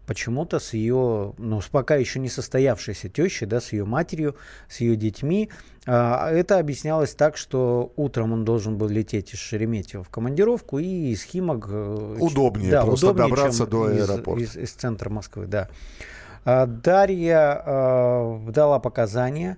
почему-то 0.05 0.59
с 0.59 0.73
ее, 0.73 1.33
ну, 1.37 1.61
с 1.61 1.67
пока 1.67 1.95
еще 1.95 2.19
не 2.19 2.29
состоявшейся 2.29 3.09
тещей, 3.09 3.47
да, 3.47 3.59
с 3.59 3.73
ее 3.73 3.85
матерью, 3.85 4.35
с 4.69 4.81
ее 4.81 4.95
детьми. 4.95 5.49
А, 5.85 6.29
это 6.31 6.59
объяснялось 6.59 7.13
так, 7.13 7.37
что 7.37 7.91
утром 7.95 8.33
он 8.33 8.45
должен 8.45 8.77
был 8.77 8.87
лететь 8.87 9.33
из 9.33 9.39
Шереметьево 9.39 10.03
в 10.03 10.09
командировку 10.09 10.79
и 10.79 11.11
из 11.11 11.23
Химок... 11.23 11.67
Э, 11.69 12.17
удобнее 12.19 12.71
да, 12.71 12.85
просто 12.85 13.07
удобнее, 13.07 13.29
добраться 13.29 13.67
до 13.67 13.85
аэропорта. 13.85 14.43
Из, 14.43 14.55
из, 14.55 14.63
из 14.63 14.71
центра 14.71 15.09
Москвы, 15.09 15.47
да. 15.47 15.69
А, 16.43 16.65
Дарья 16.65 17.63
э, 17.65 18.39
дала 18.51 18.79
показания 18.79 19.57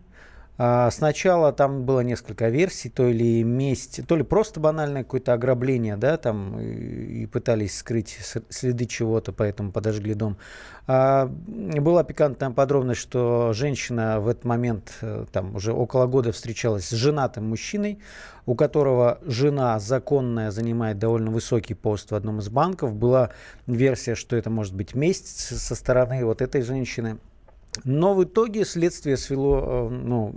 сначала 0.58 1.54
там 1.54 1.86
было 1.86 2.00
несколько 2.00 2.50
версий, 2.50 2.90
то 2.90 3.08
ли 3.08 3.44
месть, 3.44 4.02
то 4.08 4.16
ли 4.16 4.24
просто 4.24 4.60
банальное 4.60 5.04
какое-то 5.04 5.34
ограбление, 5.34 5.98
да, 5.98 6.18
там 6.18 6.60
и, 6.60 7.24
и 7.24 7.26
пытались 7.28 7.78
скрыть 7.78 8.18
следы 8.50 8.86
чего-то, 8.86 9.32
поэтому 9.32 9.72
подожгли 9.72 10.16
дом. 10.16 10.38
А, 10.90 11.26
была 11.28 12.04
пикантная 12.04 12.52
подробность, 12.52 13.02
что 13.02 13.52
женщина 13.54 14.22
в 14.22 14.30
этот 14.30 14.46
момент, 14.46 14.94
э, 15.02 15.26
там 15.32 15.56
уже 15.56 15.74
около 15.74 16.08
года 16.08 16.32
встречалась 16.32 16.88
с 16.88 16.92
женатым 16.92 17.50
мужчиной, 17.50 18.00
у 18.46 18.56
которого 18.56 19.20
жена 19.26 19.78
законная 19.80 20.50
занимает 20.50 20.98
довольно 20.98 21.30
высокий 21.30 21.74
пост 21.74 22.12
в 22.12 22.16
одном 22.16 22.40
из 22.40 22.48
банков. 22.48 22.96
Была 22.96 23.32
версия, 23.66 24.16
что 24.16 24.38
это 24.38 24.50
может 24.50 24.74
быть 24.74 24.96
месть 24.96 25.60
со 25.60 25.76
стороны 25.76 26.24
вот 26.24 26.42
этой 26.42 26.62
женщины. 26.62 27.18
Но 27.84 28.14
в 28.14 28.24
итоге 28.24 28.66
следствие 28.66 29.18
свело, 29.18 29.90
э, 29.90 29.90
ну, 29.90 30.36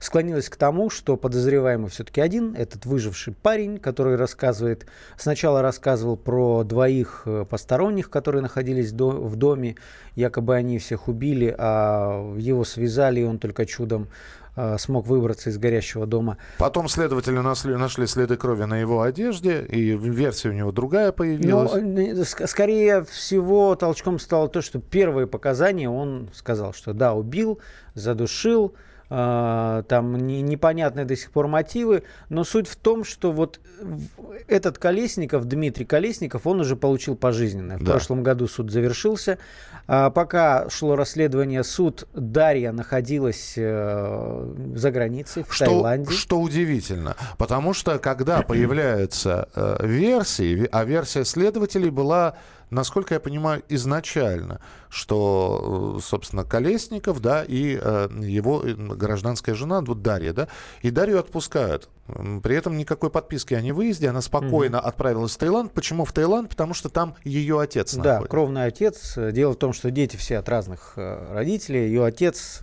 склонилось 0.00 0.48
к 0.48 0.56
тому, 0.56 0.90
что 0.90 1.16
подозреваемый 1.16 1.90
все-таки 1.90 2.20
один, 2.20 2.54
этот 2.54 2.86
выживший 2.86 3.34
парень, 3.34 3.78
который 3.78 4.16
рассказывает, 4.16 4.86
сначала 5.16 5.62
рассказывал 5.62 6.16
про 6.16 6.64
двоих 6.64 7.22
э, 7.26 7.44
посторонних, 7.48 8.10
которые 8.10 8.42
находились 8.42 8.92
до, 8.92 9.10
в 9.10 9.36
доме, 9.36 9.76
якобы 10.14 10.54
они 10.54 10.78
всех 10.78 11.08
убили, 11.08 11.54
а 11.56 12.34
его 12.38 12.64
связали, 12.64 13.20
и 13.20 13.24
он 13.24 13.38
только 13.38 13.66
чудом 13.66 14.08
Э, 14.56 14.76
смог 14.78 15.06
выбраться 15.08 15.50
из 15.50 15.58
горящего 15.58 16.06
дома. 16.06 16.38
Потом 16.58 16.88
следователи 16.88 17.38
нашли, 17.38 17.74
нашли 17.74 18.06
следы 18.06 18.36
крови 18.36 18.64
на 18.64 18.78
его 18.78 19.02
одежде, 19.02 19.62
и 19.62 19.96
версия 19.96 20.50
у 20.50 20.52
него 20.52 20.70
другая 20.70 21.10
появилась. 21.10 21.72
Ну, 21.74 22.46
скорее 22.46 23.02
всего, 23.02 23.74
толчком 23.74 24.20
стало 24.20 24.48
то, 24.48 24.62
что 24.62 24.78
первые 24.78 25.26
показания 25.26 25.90
он 25.90 26.30
сказал, 26.32 26.72
что 26.72 26.92
да, 26.92 27.14
убил, 27.14 27.58
задушил, 27.94 28.74
там 29.08 30.16
не, 30.16 30.40
непонятные 30.40 31.04
до 31.04 31.16
сих 31.16 31.30
пор 31.30 31.46
мотивы, 31.46 32.04
но 32.28 32.42
суть 32.44 32.68
в 32.68 32.76
том, 32.76 33.04
что 33.04 33.32
вот 33.32 33.60
этот 34.48 34.78
Колесников, 34.78 35.44
Дмитрий 35.46 35.84
Колесников, 35.84 36.46
он 36.46 36.60
уже 36.60 36.76
получил 36.76 37.16
пожизненное. 37.16 37.78
В 37.78 37.84
да. 37.84 37.92
прошлом 37.92 38.22
году 38.22 38.48
суд 38.48 38.70
завершился. 38.70 39.38
А 39.86 40.10
пока 40.10 40.68
шло 40.70 40.96
расследование, 40.96 41.62
суд 41.62 42.08
Дарья 42.14 42.72
находилась 42.72 43.54
э, 43.56 44.54
за 44.74 44.90
границей, 44.90 45.44
в 45.46 45.52
что, 45.52 45.66
Таиланде. 45.66 46.10
Что 46.10 46.40
удивительно, 46.40 47.16
потому 47.36 47.74
что 47.74 47.98
когда 47.98 48.40
появляются 48.42 49.48
э, 49.54 49.86
версии, 49.86 50.66
а 50.72 50.84
версия 50.84 51.24
следователей 51.24 51.90
была 51.90 52.36
насколько 52.74 53.14
я 53.14 53.20
понимаю, 53.20 53.62
изначально, 53.68 54.60
что, 54.88 55.96
э, 55.98 56.02
собственно, 56.02 56.44
Колесников, 56.44 57.20
да, 57.20 57.44
и 57.44 57.78
э, 57.80 58.08
его 58.20 58.62
э, 58.62 58.74
гражданская 58.74 59.54
жена, 59.54 59.80
вот 59.80 60.02
Дарья, 60.02 60.32
да, 60.32 60.48
и 60.82 60.90
Дарью 60.90 61.18
отпускают. 61.18 61.88
При 62.06 62.54
этом 62.54 62.76
никакой 62.76 63.08
подписки 63.10 63.54
о 63.54 63.62
невыезде, 63.62 64.10
она 64.10 64.20
спокойно 64.20 64.78
угу. 64.78 64.86
отправилась 64.88 65.34
в 65.34 65.38
Таиланд. 65.38 65.72
Почему 65.72 66.04
в 66.04 66.12
Таиланд? 66.12 66.50
Потому 66.50 66.74
что 66.74 66.90
там 66.90 67.14
ее 67.24 67.60
отец 67.60 67.94
Да, 67.94 68.02
находится. 68.02 68.30
кровный 68.30 68.64
отец. 68.66 69.14
Дело 69.16 69.52
в 69.52 69.56
том, 69.56 69.72
что 69.72 69.90
дети 69.90 70.16
все 70.16 70.38
от 70.38 70.48
разных 70.48 70.92
родителей. 70.96 71.86
Ее 71.86 72.04
отец 72.04 72.60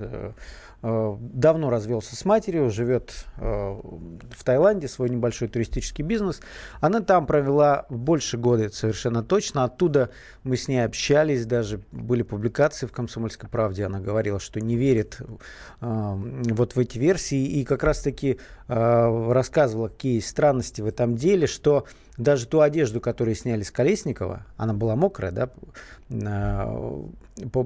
давно 0.81 1.69
развелся 1.69 2.15
с 2.15 2.25
матерью, 2.25 2.71
живет 2.71 3.25
э, 3.37 3.41
в 3.43 4.43
Таиланде, 4.43 4.87
свой 4.87 5.09
небольшой 5.09 5.47
туристический 5.47 6.03
бизнес. 6.03 6.41
Она 6.79 7.01
там 7.01 7.27
провела 7.27 7.85
больше 7.89 8.37
года, 8.37 8.69
совершенно 8.69 9.23
точно. 9.23 9.63
Оттуда 9.63 10.09
мы 10.43 10.57
с 10.57 10.67
ней 10.67 10.83
общались, 10.83 11.45
даже 11.45 11.81
были 11.91 12.23
публикации 12.23 12.87
в 12.87 12.91
«Комсомольской 12.91 13.47
правде». 13.47 13.85
Она 13.85 13.99
говорила, 13.99 14.39
что 14.39 14.59
не 14.59 14.75
верит 14.75 15.19
э, 15.19 15.25
вот 15.81 16.75
в 16.75 16.79
эти 16.79 16.97
версии. 16.97 17.45
И 17.45 17.63
как 17.63 17.83
раз-таки 17.83 18.39
э, 18.67 19.31
рассказывала, 19.31 19.89
какие 19.89 20.19
странности 20.19 20.81
в 20.81 20.87
этом 20.87 21.15
деле, 21.15 21.45
что 21.45 21.85
даже 22.17 22.47
ту 22.47 22.61
одежду, 22.61 23.01
которую 23.01 23.35
сняли 23.35 23.63
с 23.63 23.71
Колесникова, 23.71 24.45
она 24.57 24.73
была 24.73 24.95
мокрая, 24.95 25.31
да, 25.31 25.49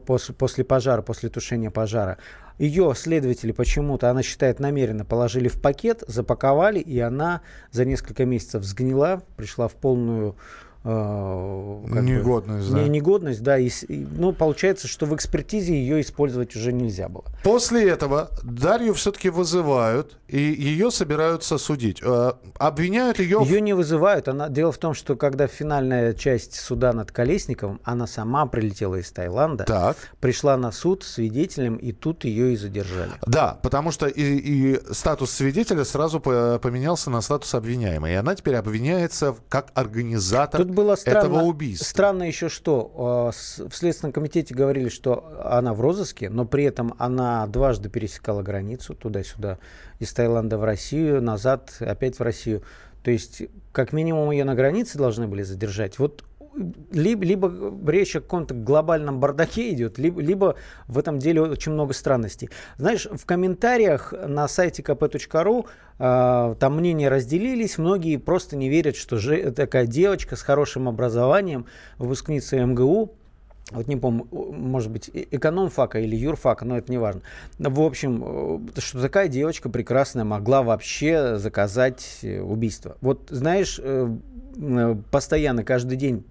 после 0.06 0.64
пожара, 0.64 1.02
после 1.02 1.30
тушения 1.30 1.72
пожара, 1.72 2.18
ее 2.58 2.94
следователи 2.96 3.52
почему-то, 3.52 4.10
она 4.10 4.24
считает, 4.24 4.60
намеренно 4.60 5.04
положили 5.04 5.48
в 5.48 5.62
пакет, 5.62 6.04
запаковали, 6.08 6.80
и 6.80 7.00
она 7.00 7.42
за 7.72 7.86
несколько 7.86 8.26
месяцев 8.26 8.64
сгнила, 8.64 9.24
пришла 9.36 9.68
в 9.68 9.74
полную 9.74 10.36
Э, 10.36 10.75
негодность, 10.86 12.70
бы, 12.70 12.76
да. 12.76 12.84
Не, 12.84 12.90
негодность, 12.90 13.44
да. 13.44 13.58
И, 13.58 13.70
и, 13.88 14.08
ну, 14.12 14.34
получается, 14.34 14.88
что 14.88 15.06
в 15.06 15.16
экспертизе 15.16 15.74
ее 15.74 16.02
использовать 16.02 16.56
уже 16.56 16.72
нельзя 16.72 17.10
было. 17.10 17.26
После 17.44 17.90
этого 17.90 18.30
Дарью 18.44 18.94
все-таки 18.94 19.30
вызывают, 19.30 20.18
и 20.28 20.40
ее 20.40 20.92
собираются 20.92 21.58
судить. 21.58 22.02
Э, 22.04 22.34
обвиняют 22.58 23.20
ее... 23.20 23.42
Ее 23.44 23.62
не 23.62 23.74
вызывают. 23.74 24.28
Она... 24.28 24.50
Дело 24.50 24.72
в 24.72 24.78
том, 24.78 24.94
что 24.94 25.16
когда 25.16 25.48
финальная 25.48 26.14
часть 26.14 26.56
суда 26.56 26.94
над 26.94 27.12
Колесниковым, 27.12 27.80
она 27.84 28.06
сама 28.08 28.46
прилетела 28.46 28.96
из 28.96 29.12
Таиланда, 29.12 29.64
так. 29.66 29.98
пришла 30.20 30.58
на 30.58 30.72
суд 30.72 31.04
свидетелем, 31.04 31.76
и 31.78 31.92
тут 31.92 32.26
ее 32.26 32.54
и 32.54 32.56
задержали. 32.56 33.12
Да, 33.26 33.60
потому 33.64 33.92
что 33.92 34.08
и, 34.08 34.22
и 34.22 34.80
статус 34.94 35.32
свидетеля 35.32 35.84
сразу 35.84 36.20
поменялся 36.20 37.10
на 37.10 37.22
статус 37.22 37.54
обвиняемой. 37.56 38.14
И 38.14 38.16
она 38.16 38.36
теперь 38.36 38.56
обвиняется 38.56 39.36
как 39.50 39.72
организатор 39.74 40.62
Тут 40.62 40.75
было 40.76 40.96
странно, 40.96 41.18
этого 41.18 41.42
убийства. 41.42 41.86
Странно 41.86 42.24
еще 42.24 42.50
что. 42.50 42.92
А, 42.96 43.32
в 43.32 43.76
Следственном 43.76 44.14
комитете 44.14 44.54
говорили, 44.54 44.90
что 44.90 45.42
она 45.44 45.74
в 45.74 45.82
розыске, 45.82 46.30
но 46.30 46.46
при 46.46 46.66
этом 46.66 46.94
она 46.98 47.48
дважды 47.48 47.90
пересекала 47.90 48.44
границу 48.44 48.94
туда-сюда, 48.94 49.58
из 50.00 50.14
Таиланда 50.14 50.58
в 50.58 50.64
Россию, 50.64 51.22
назад 51.22 51.74
опять 51.80 52.20
в 52.20 52.22
Россию. 52.22 52.64
То 53.04 53.12
есть, 53.12 53.44
как 53.72 53.94
минимум, 53.94 54.32
ее 54.32 54.46
на 54.46 54.56
границе 54.56 54.98
должны 54.98 55.28
были 55.28 55.44
задержать. 55.44 56.00
Вот 56.00 56.24
либо, 56.92 57.24
либо 57.24 57.92
речь 57.92 58.16
о 58.16 58.22
каком-то 58.22 58.54
глобальном 58.54 59.20
бардаке 59.20 59.72
идет, 59.72 59.98
либо, 59.98 60.22
либо 60.22 60.56
в 60.88 60.98
этом 60.98 61.20
деле 61.20 61.42
очень 61.42 61.72
много 61.72 61.94
странностей. 61.94 62.50
Знаешь, 62.78 63.08
в 63.12 63.26
комментариях 63.26 64.14
на 64.14 64.48
сайте 64.48 64.82
kp.ru 64.82 65.66
э, 66.00 66.56
там 66.60 66.76
мнения 66.78 67.10
разделились, 67.10 67.78
многие 67.78 68.18
просто 68.18 68.56
не 68.56 68.70
верят, 68.70 68.96
что 68.96 69.18
же, 69.18 69.52
такая 69.52 69.88
девочка 69.88 70.36
с 70.36 70.42
хорошим 70.42 70.88
образованием, 70.88 71.66
выпускница 71.98 72.58
МГУ, 72.66 73.16
вот 73.72 73.88
не 73.88 73.96
помню, 73.96 74.28
может 74.32 74.92
быть, 74.92 75.10
экономфака 75.14 76.00
или 76.00 76.16
юрфака, 76.16 76.66
но 76.66 76.78
это 76.78 76.92
не 76.92 77.00
важно. 77.00 77.22
В 77.58 77.82
общем, 77.82 78.24
э, 78.76 78.80
что 78.80 79.02
такая 79.02 79.28
девочка 79.28 79.70
прекрасная 79.70 80.24
могла 80.24 80.62
вообще 80.62 81.38
заказать 81.38 82.20
э, 82.22 82.42
убийство. 82.42 82.96
Вот 83.02 83.28
знаешь, 83.30 83.80
э, 83.82 84.16
постоянно, 85.12 85.64
каждый 85.64 85.98
день 85.98 86.24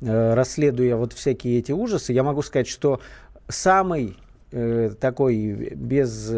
расследуя 0.00 0.96
вот 0.96 1.12
всякие 1.12 1.58
эти 1.58 1.72
ужасы, 1.72 2.14
я 2.14 2.22
могу 2.22 2.40
сказать, 2.40 2.66
что 2.66 3.00
самый 3.48 4.16
такой 4.50 5.74
без, 5.74 6.28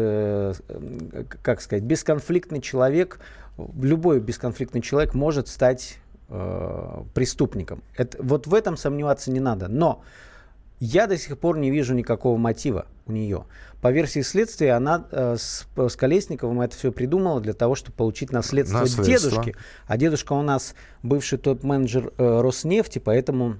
как 1.41 1.61
сказать, 1.61 1.83
бесконфликтный 1.83 2.59
человек, 2.59 3.21
любой 3.57 4.19
бесконфликтный 4.19 4.81
человек 4.81 5.13
может 5.13 5.47
стать 5.47 5.99
э, 6.29 7.03
преступником. 7.13 7.83
Это, 7.95 8.21
вот 8.21 8.47
в 8.47 8.53
этом 8.53 8.77
сомневаться 8.77 9.31
не 9.31 9.39
надо. 9.39 9.67
Но 9.67 10.03
я 10.79 11.07
до 11.07 11.17
сих 11.17 11.37
пор 11.37 11.57
не 11.57 11.71
вижу 11.71 11.93
никакого 11.93 12.37
мотива 12.37 12.87
у 13.05 13.11
нее. 13.13 13.45
По 13.81 13.91
версии 13.91 14.21
следствия, 14.21 14.73
она 14.73 15.05
э, 15.11 15.35
с, 15.37 15.65
с 15.75 15.95
Колесниковым 15.95 16.61
это 16.61 16.75
все 16.75 16.91
придумала 16.91 17.39
для 17.41 17.53
того, 17.53 17.75
чтобы 17.75 17.95
получить 17.95 18.31
наследство, 18.31 18.79
наследство. 18.79 19.05
дедушки. 19.05 19.55
А 19.87 19.97
дедушка 19.97 20.33
у 20.33 20.41
нас 20.41 20.75
бывший 21.01 21.37
топ-менеджер 21.37 22.11
э, 22.17 22.41
Роснефти, 22.41 22.99
поэтому 22.99 23.57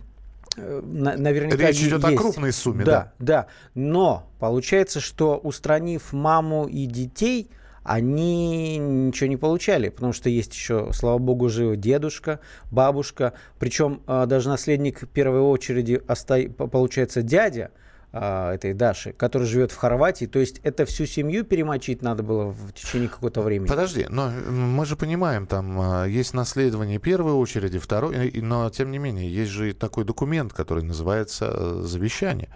э, 0.57 0.81
наверняка 0.81 1.55
Речь 1.55 1.81
идет 1.81 2.03
есть. 2.03 2.15
о 2.15 2.17
крупной 2.17 2.51
сумме, 2.51 2.83
да? 2.83 3.13
Да, 3.19 3.25
да. 3.25 3.47
Но 3.73 4.29
получается, 4.39 4.99
что 4.99 5.37
устранив 5.37 6.11
маму 6.13 6.67
и 6.67 6.85
детей, 6.85 7.49
они 7.83 8.77
ничего 8.77 9.27
не 9.27 9.37
получали, 9.37 9.89
потому 9.89 10.13
что 10.13 10.29
есть 10.29 10.53
еще, 10.53 10.89
слава 10.93 11.17
богу, 11.17 11.49
живы 11.49 11.77
дедушка, 11.77 12.39
бабушка, 12.71 13.33
причем 13.59 14.01
а, 14.07 14.25
даже 14.25 14.49
наследник 14.49 15.07
первой 15.09 15.41
очереди 15.41 15.97
получается 15.97 17.21
дядя 17.21 17.71
а, 18.15 18.53
этой 18.53 18.73
Даши, 18.73 19.11
который 19.11 19.47
живет 19.47 19.71
в 19.71 19.75
Хорватии, 19.75 20.25
то 20.25 20.37
есть 20.37 20.59
это 20.63 20.85
всю 20.85 21.07
семью 21.07 21.43
перемочить 21.43 22.03
надо 22.03 22.21
было 22.21 22.45
в 22.45 22.71
течение 22.73 23.09
какого-то 23.09 23.41
времени. 23.41 23.67
Подожди, 23.67 24.05
но 24.07 24.29
мы 24.29 24.85
же 24.85 24.95
понимаем, 24.95 25.47
там 25.47 25.79
а, 25.81 26.05
есть 26.05 26.35
наследование 26.35 26.99
первой 26.99 27.33
очереди, 27.33 27.79
второй, 27.79 28.31
но 28.35 28.69
тем 28.69 28.91
не 28.91 28.99
менее 28.99 29.33
есть 29.33 29.49
же 29.49 29.73
такой 29.73 30.05
документ, 30.05 30.53
который 30.53 30.83
называется 30.83 31.51
э, 31.51 31.81
завещание. 31.83 32.49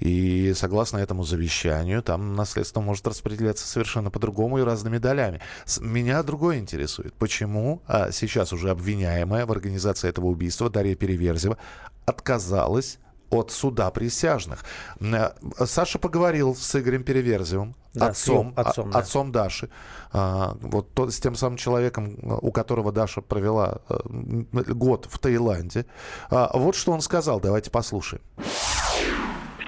И 0.00 0.54
согласно 0.54 0.98
этому 0.98 1.24
завещанию, 1.24 2.02
там 2.02 2.34
наследство 2.34 2.80
может 2.80 3.06
распределяться 3.06 3.66
совершенно 3.66 4.10
по-другому 4.10 4.58
и 4.58 4.62
разными 4.62 4.98
долями. 4.98 5.40
Меня 5.80 6.22
другое 6.22 6.58
интересует. 6.58 7.14
Почему 7.14 7.82
а, 7.86 8.10
сейчас 8.10 8.52
уже 8.52 8.70
обвиняемая 8.70 9.44
в 9.44 9.52
организации 9.52 10.08
этого 10.08 10.26
убийства 10.26 10.70
Дарья 10.70 10.94
Переверзева 10.94 11.58
отказалась 12.06 12.98
от 13.30 13.52
суда 13.52 13.90
присяжных. 13.90 14.64
Э, 15.00 15.30
Саша 15.64 15.98
поговорил 15.98 16.56
с 16.56 16.74
Игорем 16.74 17.04
Переверзевым, 17.04 17.76
да, 17.94 18.08
отцом, 18.08 18.52
отцом, 18.56 18.88
а, 18.88 18.92
да. 18.92 18.98
отцом 18.98 19.32
Даши, 19.32 19.70
а, 20.12 20.56
вот 20.60 20.92
то, 20.94 21.10
с 21.10 21.20
тем 21.20 21.36
самым 21.36 21.56
человеком, 21.56 22.18
у 22.22 22.50
которого 22.50 22.90
Даша 22.90 23.20
провела 23.20 23.80
а, 23.88 24.00
год 24.08 25.06
в 25.08 25.18
Таиланде. 25.18 25.86
А, 26.28 26.50
вот 26.54 26.74
что 26.74 26.90
он 26.90 27.00
сказал, 27.00 27.38
давайте 27.38 27.70
послушаем 27.70 28.22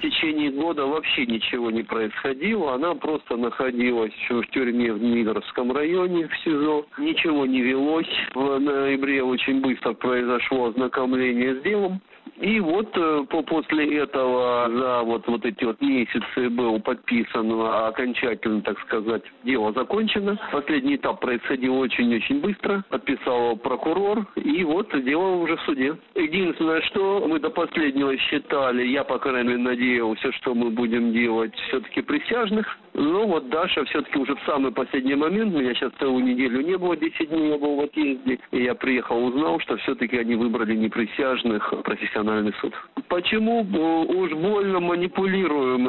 течение 0.03 0.51
года 0.51 0.85
вообще 0.85 1.25
ничего 1.25 1.71
не 1.71 1.83
происходило. 1.83 2.73
Она 2.73 2.93
просто 2.93 3.37
находилась 3.37 4.13
в 4.29 4.43
тюрьме 4.47 4.91
в 4.91 5.01
Мидорском 5.01 5.71
районе, 5.71 6.27
в 6.27 6.37
СИЗО. 6.43 6.85
Ничего 6.97 7.45
не 7.45 7.61
велось. 7.61 8.09
В 8.35 8.59
ноябре 8.59 9.23
очень 9.23 9.61
быстро 9.61 9.93
произошло 9.93 10.65
ознакомление 10.65 11.55
с 11.55 11.63
делом. 11.63 12.01
И 12.37 12.59
вот 12.59 12.89
э, 12.95 13.25
по, 13.29 13.43
после 13.43 13.97
этого 13.99 14.69
за 14.69 15.03
вот, 15.03 15.27
вот 15.27 15.45
эти 15.45 15.63
вот 15.63 15.79
месяцы 15.81 16.49
был 16.49 16.79
подписан 16.79 17.51
окончательно, 17.61 18.61
так 18.61 18.79
сказать, 18.81 19.23
дело 19.43 19.71
закончено. 19.73 20.39
Последний 20.51 20.95
этап 20.95 21.19
происходил 21.21 21.77
очень-очень 21.77 22.41
быстро. 22.41 22.83
Подписал 22.89 23.55
прокурор. 23.57 24.25
И 24.35 24.63
вот 24.63 24.89
дело 25.03 25.35
уже 25.35 25.57
в 25.57 25.61
суде. 25.61 25.95
Единственное, 26.15 26.81
что 26.81 27.25
мы 27.27 27.39
до 27.39 27.49
последнего 27.49 28.17
считали, 28.17 28.87
я, 28.87 29.03
по 29.03 29.19
крайней 29.19 29.49
мере, 29.49 29.59
надеялся, 29.59 30.31
что 30.33 30.53
мы 30.55 30.69
будем 30.71 31.13
делать 31.13 31.55
все-таки 31.67 32.01
присяжных. 32.01 32.77
Но 32.93 33.25
вот 33.25 33.49
Даша 33.49 33.83
все-таки 33.85 34.19
уже 34.19 34.35
в 34.35 34.43
самый 34.45 34.71
последний 34.71 35.15
момент, 35.15 35.53
меня 35.53 35.73
сейчас 35.73 35.91
целую 35.99 36.23
неделю 36.23 36.61
не 36.61 36.77
было, 36.77 36.95
10 36.95 37.29
дней 37.29 37.49
я 37.49 37.57
был 37.57 37.75
в 37.75 37.81
отъезде, 37.81 38.39
и 38.51 38.63
я 38.63 38.75
приехал, 38.75 39.25
узнал, 39.25 39.59
что 39.61 39.77
все-таки 39.77 40.17
они 40.17 40.35
выбрали 40.35 40.75
не 40.75 40.89
присяжных, 40.89 41.73
а 41.73 41.77
профессиональный 42.23 42.53
суд. 42.61 42.73
Почему 43.09 43.61
уж 43.61 44.31
больно 44.31 44.79
манипулируем? 44.79 45.87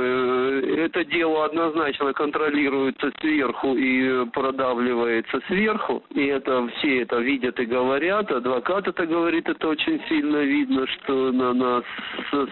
Это 0.85 1.05
дело 1.05 1.47
однозначно 1.47 2.12
контролируется 2.12 3.12
сверху 3.20 3.75
и 3.77 4.27
продавливается 4.31 5.40
сверху, 5.47 6.03
и 6.11 6.27
это 6.27 6.68
все 6.77 7.03
это 7.03 7.18
видят 7.18 7.59
и 7.61 7.64
говорят, 7.64 8.31
адвокат 8.31 8.88
это 8.88 9.07
говорит, 9.07 9.49
это 9.49 9.68
очень 9.68 10.01
сильно 10.09 10.38
видно, 10.38 10.87
что 10.87 11.33
на 11.33 11.55
нас 11.55 11.85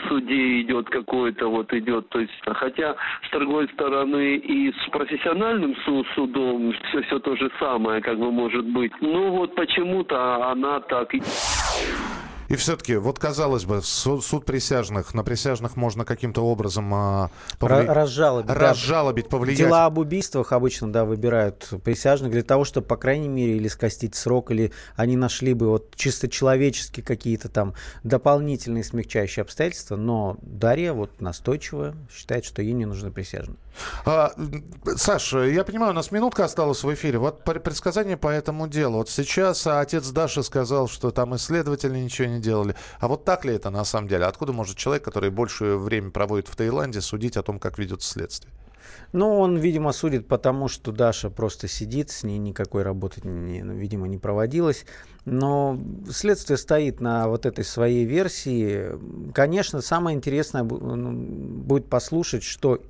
суде 0.09 0.63
идет 0.63 0.89
какой-то 0.89 1.49
вот 1.49 1.73
идет, 1.75 2.09
то 2.09 2.21
есть, 2.21 2.33
хотя 2.47 2.95
с 3.27 3.31
другой 3.31 3.69
стороны 3.69 4.37
и 4.37 4.73
с 4.73 4.91
профессиональным 4.91 5.75
судом 6.15 6.73
все, 6.73 7.03
все 7.03 7.19
то 7.19 7.37
же 7.37 7.51
самое, 7.59 8.01
как 8.01 8.19
бы 8.19 8.31
может 8.31 8.65
быть. 8.67 8.93
Но 9.01 9.31
вот 9.33 9.55
почему-то 9.55 10.51
она 10.51 10.81
так... 10.81 11.13
все-таки, 12.57 12.97
вот 12.97 13.19
казалось 13.19 13.65
бы, 13.65 13.83
суд, 13.83 14.25
суд 14.25 14.45
присяжных, 14.45 15.15
на 15.15 15.25
присяжных 15.25 15.77
можно 15.77 16.05
каким-то 16.05 16.45
образом 16.45 16.93
а, 16.95 17.31
повли... 17.59 17.87
разжалобить, 17.87 18.51
разжалобить, 18.51 19.25
да. 19.25 19.31
повлиять. 19.31 19.59
Дела 19.59 19.87
об 19.87 19.99
убийствах 19.99 20.53
обычно, 20.53 20.93
да, 20.93 21.05
выбирают 21.05 21.69
присяжных 21.85 22.33
для 22.33 22.43
того, 22.43 22.65
чтобы, 22.65 22.87
по 22.87 22.97
крайней 22.97 23.29
мере, 23.29 23.57
или 23.57 23.69
скостить 23.69 24.15
срок, 24.15 24.51
или 24.51 24.73
они 24.97 25.17
нашли 25.17 25.55
бы 25.55 25.69
вот 25.69 25.95
чисто 25.97 26.29
человеческие 26.29 27.05
какие-то 27.05 27.49
там 27.49 27.75
дополнительные 28.03 28.85
смягчающие 28.85 29.43
обстоятельства, 29.43 29.97
но 29.97 30.37
Дарья 30.43 30.93
вот 30.93 31.21
настойчиво 31.21 31.95
считает, 32.13 32.45
что 32.45 32.63
ей 32.63 32.73
не 32.73 32.87
нужны 32.87 33.11
присяжные. 33.11 33.57
А, 34.05 34.33
Саша, 34.97 35.45
я 35.45 35.65
понимаю, 35.65 35.93
у 35.93 35.95
нас 35.95 36.11
минутка 36.11 36.45
осталась 36.45 36.85
в 36.85 36.93
эфире. 36.93 37.19
Вот 37.19 37.45
предсказание 37.45 38.17
по 38.17 38.29
этому 38.29 38.69
делу. 38.69 38.99
Вот 38.99 39.09
сейчас 39.09 39.67
отец 39.67 40.09
Даши 40.11 40.43
сказал, 40.43 40.89
что 40.89 41.11
там 41.11 41.35
исследователи 41.37 41.99
ничего 41.99 42.29
не 42.29 42.41
делали. 42.43 42.75
А 43.01 43.09
вот 43.09 43.25
так 43.25 43.45
ли 43.45 43.55
это 43.55 43.71
на 43.71 43.85
самом 43.85 44.09
деле? 44.09 44.27
Откуда 44.27 44.53
может 44.53 44.77
человек, 44.77 45.05
который 45.05 45.31
больше 45.31 45.77
время 45.77 46.11
проводит 46.11 46.49
в 46.49 46.57
Таиланде, 46.57 47.01
судить 47.01 47.37
о 47.37 47.43
том, 47.43 47.59
как 47.59 47.79
ведется 47.79 48.11
следствие? 48.11 48.53
Ну, 49.13 49.39
он, 49.39 49.59
видимо, 49.59 49.93
судит 49.93 50.27
потому, 50.27 50.69
что 50.69 50.91
Даша 50.91 51.31
просто 51.31 51.69
сидит, 51.69 52.11
с 52.11 52.25
ней 52.25 52.39
никакой 52.39 52.83
работы, 52.83 53.21
не, 53.27 53.63
ну, 53.63 53.75
видимо, 53.75 54.09
не 54.09 54.19
проводилось. 54.19 54.87
Но 55.25 55.79
следствие 56.11 56.57
стоит 56.57 57.01
на 57.01 57.29
вот 57.29 57.47
этой 57.47 57.65
своей 57.65 58.05
версии. 58.05 58.91
Конечно, 59.33 59.81
самое 59.83 60.17
интересное 60.17 60.63
ну, 60.63 61.13
будет 61.13 61.89
послушать, 61.89 62.43
что 62.43 62.81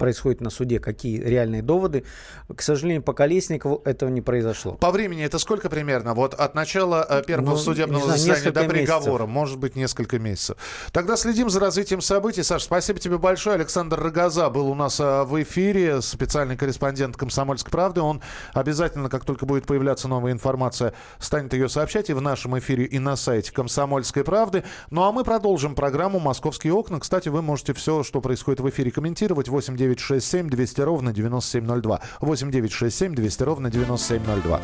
происходит 0.00 0.40
на 0.40 0.48
суде, 0.48 0.80
какие 0.80 1.20
реальные 1.20 1.62
доводы. 1.62 2.04
К 2.52 2.62
сожалению, 2.62 3.02
по 3.02 3.12
Колесникову 3.12 3.82
этого 3.84 4.08
не 4.08 4.22
произошло. 4.22 4.72
По 4.72 4.90
времени 4.90 5.22
это 5.22 5.38
сколько 5.38 5.68
примерно? 5.68 6.14
Вот 6.14 6.32
от 6.32 6.54
начала 6.54 7.06
э, 7.08 7.22
первого 7.24 7.50
ну, 7.50 7.56
судебного 7.56 8.04
знаю, 8.06 8.18
заседания 8.18 8.50
до 8.50 8.64
приговора, 8.64 9.22
месяцев. 9.22 9.28
может 9.28 9.58
быть, 9.58 9.76
несколько 9.76 10.18
месяцев. 10.18 10.56
Тогда 10.90 11.16
следим 11.16 11.50
за 11.50 11.60
развитием 11.60 12.00
событий. 12.00 12.42
Саш, 12.42 12.62
спасибо 12.62 12.98
тебе 12.98 13.18
большое. 13.18 13.56
Александр 13.56 14.00
Рогоза 14.00 14.48
был 14.48 14.68
у 14.68 14.74
нас 14.74 14.98
э, 15.00 15.22
в 15.24 15.40
эфире, 15.42 16.00
специальный 16.00 16.56
корреспондент 16.56 17.18
«Комсомольской 17.18 17.70
правды». 17.70 18.00
Он 18.00 18.22
обязательно, 18.54 19.10
как 19.10 19.26
только 19.26 19.44
будет 19.44 19.66
появляться 19.66 20.08
новая 20.08 20.32
информация, 20.32 20.94
станет 21.18 21.52
ее 21.52 21.68
сообщать 21.68 22.08
и 22.08 22.14
в 22.14 22.22
нашем 22.22 22.58
эфире, 22.58 22.86
и 22.86 22.98
на 22.98 23.16
сайте 23.16 23.52
«Комсомольской 23.52 24.24
правды». 24.24 24.64
Ну 24.88 25.04
а 25.04 25.12
мы 25.12 25.24
продолжим 25.24 25.74
программу 25.74 26.20
«Московские 26.20 26.72
окна». 26.72 26.98
Кстати, 27.00 27.28
вы 27.28 27.42
можете 27.42 27.74
все, 27.74 28.02
что 28.02 28.22
происходит 28.22 28.60
в 28.60 28.68
эфире, 28.70 28.90
комментировать. 28.90 29.48
8 29.50 29.76
9 29.76 29.89
967 29.94 30.48
200 30.48 30.80
ровно 30.82 31.12
9702. 31.12 32.00
8 32.20 32.50
967 32.50 33.14
200 33.14 33.42
ровно 33.42 33.70
9702. 33.70 34.60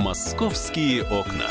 Московские 0.00 1.02
окна. 1.02 1.48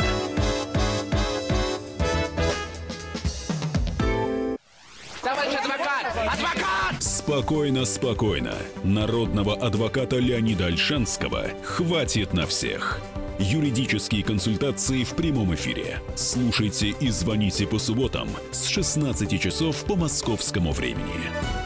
Товарищ 5.22 5.56
адвокат! 5.56 6.06
Адвокат! 6.34 7.04
Спокойно, 7.04 7.86
спокойно. 7.86 8.54
Народного 8.84 9.56
адвоката 9.56 10.18
Леонида 10.18 10.68
Альшанского 10.68 11.48
хватит 11.64 12.34
на 12.34 12.46
всех. 12.46 13.02
Юридические 13.40 14.24
консультации 14.24 15.04
в 15.04 15.14
прямом 15.16 15.54
эфире. 15.56 16.00
Слушайте 16.16 16.96
и 17.00 17.10
звоните 17.10 17.68
по 17.68 17.80
субботам 17.80 18.30
с 18.52 18.66
16 18.66 19.42
часов 19.42 19.84
по 19.84 19.96
московскому 19.96 20.72
времени. 20.72 21.65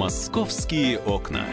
«Московские 0.00 0.98
окна». 1.00 1.44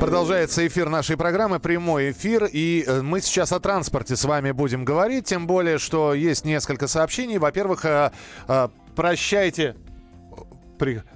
Продолжается 0.00 0.66
эфир 0.66 0.88
нашей 0.88 1.16
программы, 1.16 1.60
прямой 1.60 2.10
эфир, 2.10 2.48
и 2.52 2.82
э, 2.84 3.02
мы 3.02 3.20
сейчас 3.20 3.52
о 3.52 3.60
транспорте 3.60 4.16
с 4.16 4.24
вами 4.24 4.50
будем 4.50 4.84
говорить, 4.84 5.26
тем 5.26 5.46
более, 5.46 5.78
что 5.78 6.12
есть 6.12 6.44
несколько 6.44 6.88
сообщений. 6.88 7.38
Во-первых, 7.38 7.84
э, 7.84 8.10
э, 8.48 8.68
прощайте 8.96 9.76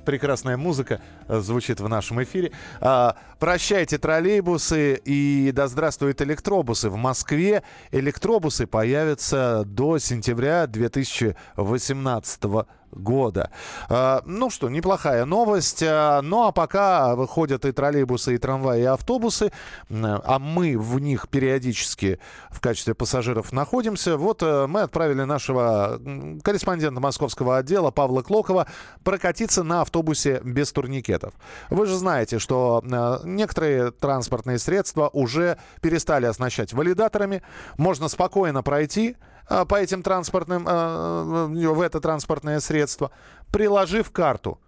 прекрасная 0.05 0.57
музыка 0.57 1.01
звучит 1.29 1.81
в 1.81 1.89
нашем 1.89 2.23
эфире. 2.23 2.53
А, 2.81 3.17
прощайте 3.39 3.99
троллейбусы 3.99 5.01
и 5.05 5.51
да 5.53 5.69
здравствуют 5.69 6.23
электробусы. 6.23 6.91
В 6.91 6.97
Москве 6.97 7.63
электробусы 7.93 8.67
появятся 8.67 9.65
до 9.65 9.99
сентября 9.99 10.67
2018 10.67 12.43
года 12.43 12.67
года. 12.93 13.51
Ну 13.89 14.51
что, 14.51 14.69
неплохая 14.69 15.25
новость. 15.25 15.83
А, 15.83 16.21
ну 16.23 16.47
а 16.47 16.53
пока 16.53 17.15
выходят 17.15 17.65
и 17.65 17.73
троллейбусы, 17.73 18.35
и 18.35 18.39
трамваи, 18.39 18.83
и 18.83 18.85
автобусы, 18.85 19.53
а 19.91 20.39
мы 20.39 20.79
в 20.79 20.99
них 20.99 21.29
периодически 21.29 22.19
в 22.51 22.61
качестве 22.61 22.95
пассажиров 22.95 23.53
находимся. 23.53 24.17
Вот 24.17 24.43
э, 24.43 24.67
мы 24.67 24.83
отправили 24.83 25.23
нашего 25.23 26.01
корреспондента 26.43 27.01
московского 27.01 27.59
отдела 27.59 27.91
Павла 27.91 28.23
Клокова 28.23 28.67
прокатиться 29.05 29.63
на 29.63 29.83
автобусе 29.83 30.41
без 30.45 30.73
турникетов. 31.19 31.35
Вы 31.71 31.87
же 31.87 31.97
знаете, 31.97 32.39
что 32.39 32.83
э, 32.83 33.19
некоторые 33.25 33.91
транспортные 33.91 34.59
средства 34.59 35.09
уже 35.13 35.59
перестали 35.81 36.27
оснащать 36.27 36.73
валидаторами. 36.73 37.43
Можно 37.77 38.09
спокойно 38.09 38.63
пройти 38.63 39.17
а, 39.49 39.65
по 39.65 39.77
этим 39.77 40.03
транспортным, 40.03 40.67
э, 40.69 41.47
в 41.73 41.81
это 41.81 42.01
транспортное 42.01 42.61
средство, 42.61 43.11
приложив 43.51 44.11
карту 44.11 44.59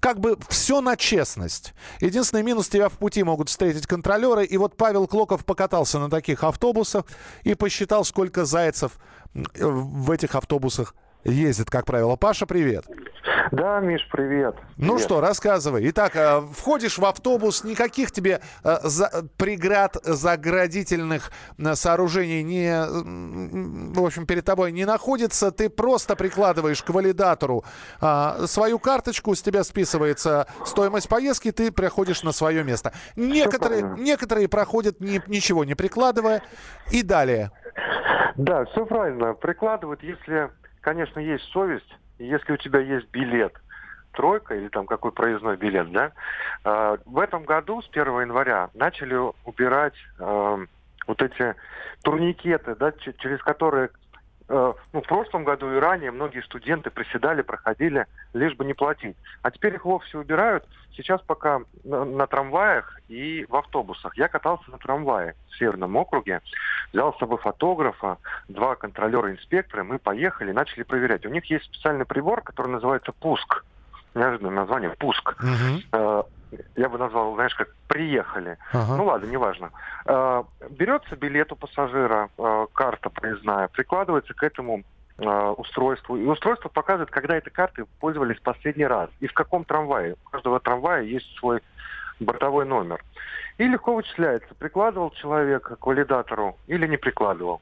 как 0.00 0.20
бы 0.20 0.38
все 0.48 0.80
на 0.80 0.96
честность. 0.96 1.74
Единственный 2.00 2.44
минус, 2.44 2.68
тебя 2.68 2.88
в 2.88 2.98
пути 2.98 3.24
могут 3.24 3.48
встретить 3.48 3.88
контролеры. 3.88 4.44
И 4.44 4.56
вот 4.56 4.76
Павел 4.76 5.08
Клоков 5.08 5.44
покатался 5.44 5.98
на 5.98 6.08
таких 6.08 6.44
автобусах 6.44 7.04
и 7.42 7.54
посчитал, 7.54 8.04
сколько 8.04 8.44
зайцев 8.44 8.92
в 9.34 10.10
этих 10.12 10.36
автобусах 10.36 10.94
ездит, 11.24 11.70
как 11.70 11.86
правило. 11.86 12.16
Паша, 12.16 12.46
привет. 12.46 12.84
Да, 13.52 13.80
Миш, 13.80 14.06
привет. 14.10 14.56
Ну 14.76 14.94
привет. 14.94 15.00
что, 15.00 15.20
рассказывай. 15.20 15.88
Итак, 15.90 16.16
э, 16.16 16.40
входишь 16.52 16.98
в 16.98 17.04
автобус, 17.04 17.64
никаких 17.64 18.10
тебе 18.10 18.40
э, 18.64 18.76
за, 18.82 19.10
преград 19.36 19.96
заградительных 20.02 21.30
э, 21.58 21.74
сооружений 21.74 22.42
не, 22.42 22.84
в 23.94 24.04
общем, 24.04 24.26
перед 24.26 24.44
тобой 24.44 24.72
не 24.72 24.84
находится. 24.84 25.50
Ты 25.50 25.70
просто 25.70 26.16
прикладываешь 26.16 26.82
к 26.82 26.90
валидатору 26.90 27.64
а, 28.00 28.46
свою 28.46 28.78
карточку, 28.78 29.34
с 29.34 29.42
тебя 29.42 29.64
списывается 29.64 30.46
стоимость 30.64 31.08
поездки, 31.08 31.52
ты 31.52 31.72
приходишь 31.72 32.22
на 32.22 32.32
свое 32.32 32.64
место. 32.64 32.92
Некоторые, 33.16 33.82
некоторые 33.98 34.48
проходят 34.48 35.00
ни, 35.00 35.22
ничего 35.26 35.64
не 35.64 35.74
прикладывая. 35.74 36.42
И 36.90 37.02
далее. 37.02 37.50
Да, 38.36 38.64
все 38.66 38.86
правильно. 38.86 39.34
Прикладывают, 39.34 40.02
если 40.02 40.50
конечно, 40.88 41.20
есть 41.20 41.44
совесть. 41.52 41.98
Если 42.18 42.50
у 42.50 42.56
тебя 42.56 42.80
есть 42.80 43.10
билет, 43.10 43.52
тройка 44.12 44.54
или 44.54 44.68
там 44.68 44.86
какой 44.86 45.12
проездной 45.12 45.56
билет, 45.58 45.92
да, 45.92 46.12
э, 46.64 46.96
в 47.04 47.18
этом 47.18 47.44
году 47.44 47.82
с 47.82 47.88
1 47.90 48.06
января 48.22 48.70
начали 48.72 49.14
убирать 49.44 49.92
э, 50.18 50.66
вот 51.06 51.22
эти 51.22 51.54
турникеты, 52.02 52.74
да, 52.74 52.92
через 52.92 53.42
которые 53.42 53.90
ну, 54.48 54.74
в 54.92 55.06
прошлом 55.06 55.44
году 55.44 55.70
и 55.72 55.78
ранее 55.78 56.10
многие 56.10 56.40
студенты 56.40 56.90
приседали, 56.90 57.42
проходили, 57.42 58.06
лишь 58.32 58.54
бы 58.56 58.64
не 58.64 58.74
платить. 58.74 59.16
А 59.42 59.50
теперь 59.50 59.74
их 59.74 59.84
вовсе 59.84 60.18
убирают. 60.18 60.64
Сейчас 60.96 61.20
пока 61.20 61.60
на, 61.84 62.04
на 62.04 62.26
трамваях 62.26 62.98
и 63.08 63.46
в 63.48 63.56
автобусах. 63.56 64.16
Я 64.16 64.28
катался 64.28 64.70
на 64.70 64.78
трамвае 64.78 65.34
в 65.50 65.58
Северном 65.58 65.96
округе, 65.96 66.40
взял 66.92 67.14
с 67.14 67.18
собой 67.18 67.38
фотографа, 67.38 68.18
два 68.48 68.74
контролера-инспектора, 68.74 69.84
мы 69.84 69.98
поехали, 69.98 70.52
начали 70.52 70.82
проверять. 70.82 71.26
У 71.26 71.30
них 71.30 71.44
есть 71.46 71.66
специальный 71.66 72.06
прибор, 72.06 72.42
который 72.42 72.68
называется 72.68 73.12
«Пуск». 73.12 73.64
Неожиданное 74.14 74.54
название 74.54 74.90
«Пуск». 74.98 75.36
Uh-huh 75.42 76.26
я 76.76 76.88
бы 76.88 76.98
назвал, 76.98 77.34
знаешь, 77.34 77.54
как 77.54 77.68
приехали. 77.88 78.58
Ага. 78.72 78.96
Ну 78.96 79.04
ладно, 79.04 79.26
неважно. 79.26 79.70
Э, 80.06 80.44
берется 80.70 81.16
билет 81.16 81.52
у 81.52 81.56
пассажира, 81.56 82.30
э, 82.38 82.66
карта 82.72 83.10
проездная, 83.10 83.68
прикладывается 83.68 84.34
к 84.34 84.42
этому 84.42 84.84
э, 85.18 85.54
устройству. 85.56 86.16
И 86.16 86.24
устройство 86.24 86.68
показывает, 86.68 87.10
когда 87.10 87.36
этой 87.36 87.50
картой 87.50 87.86
пользовались 88.00 88.40
последний 88.40 88.86
раз. 88.86 89.10
И 89.20 89.26
в 89.26 89.32
каком 89.32 89.64
трамвае. 89.64 90.16
У 90.26 90.30
каждого 90.30 90.60
трамвая 90.60 91.02
есть 91.02 91.30
свой 91.38 91.60
бортовой 92.20 92.64
номер. 92.64 93.04
И 93.58 93.66
легко 93.66 93.94
вычисляется, 93.94 94.54
прикладывал 94.54 95.10
человек 95.10 95.78
к 95.78 95.86
валидатору 95.86 96.56
или 96.66 96.86
не 96.86 96.96
прикладывал. 96.96 97.60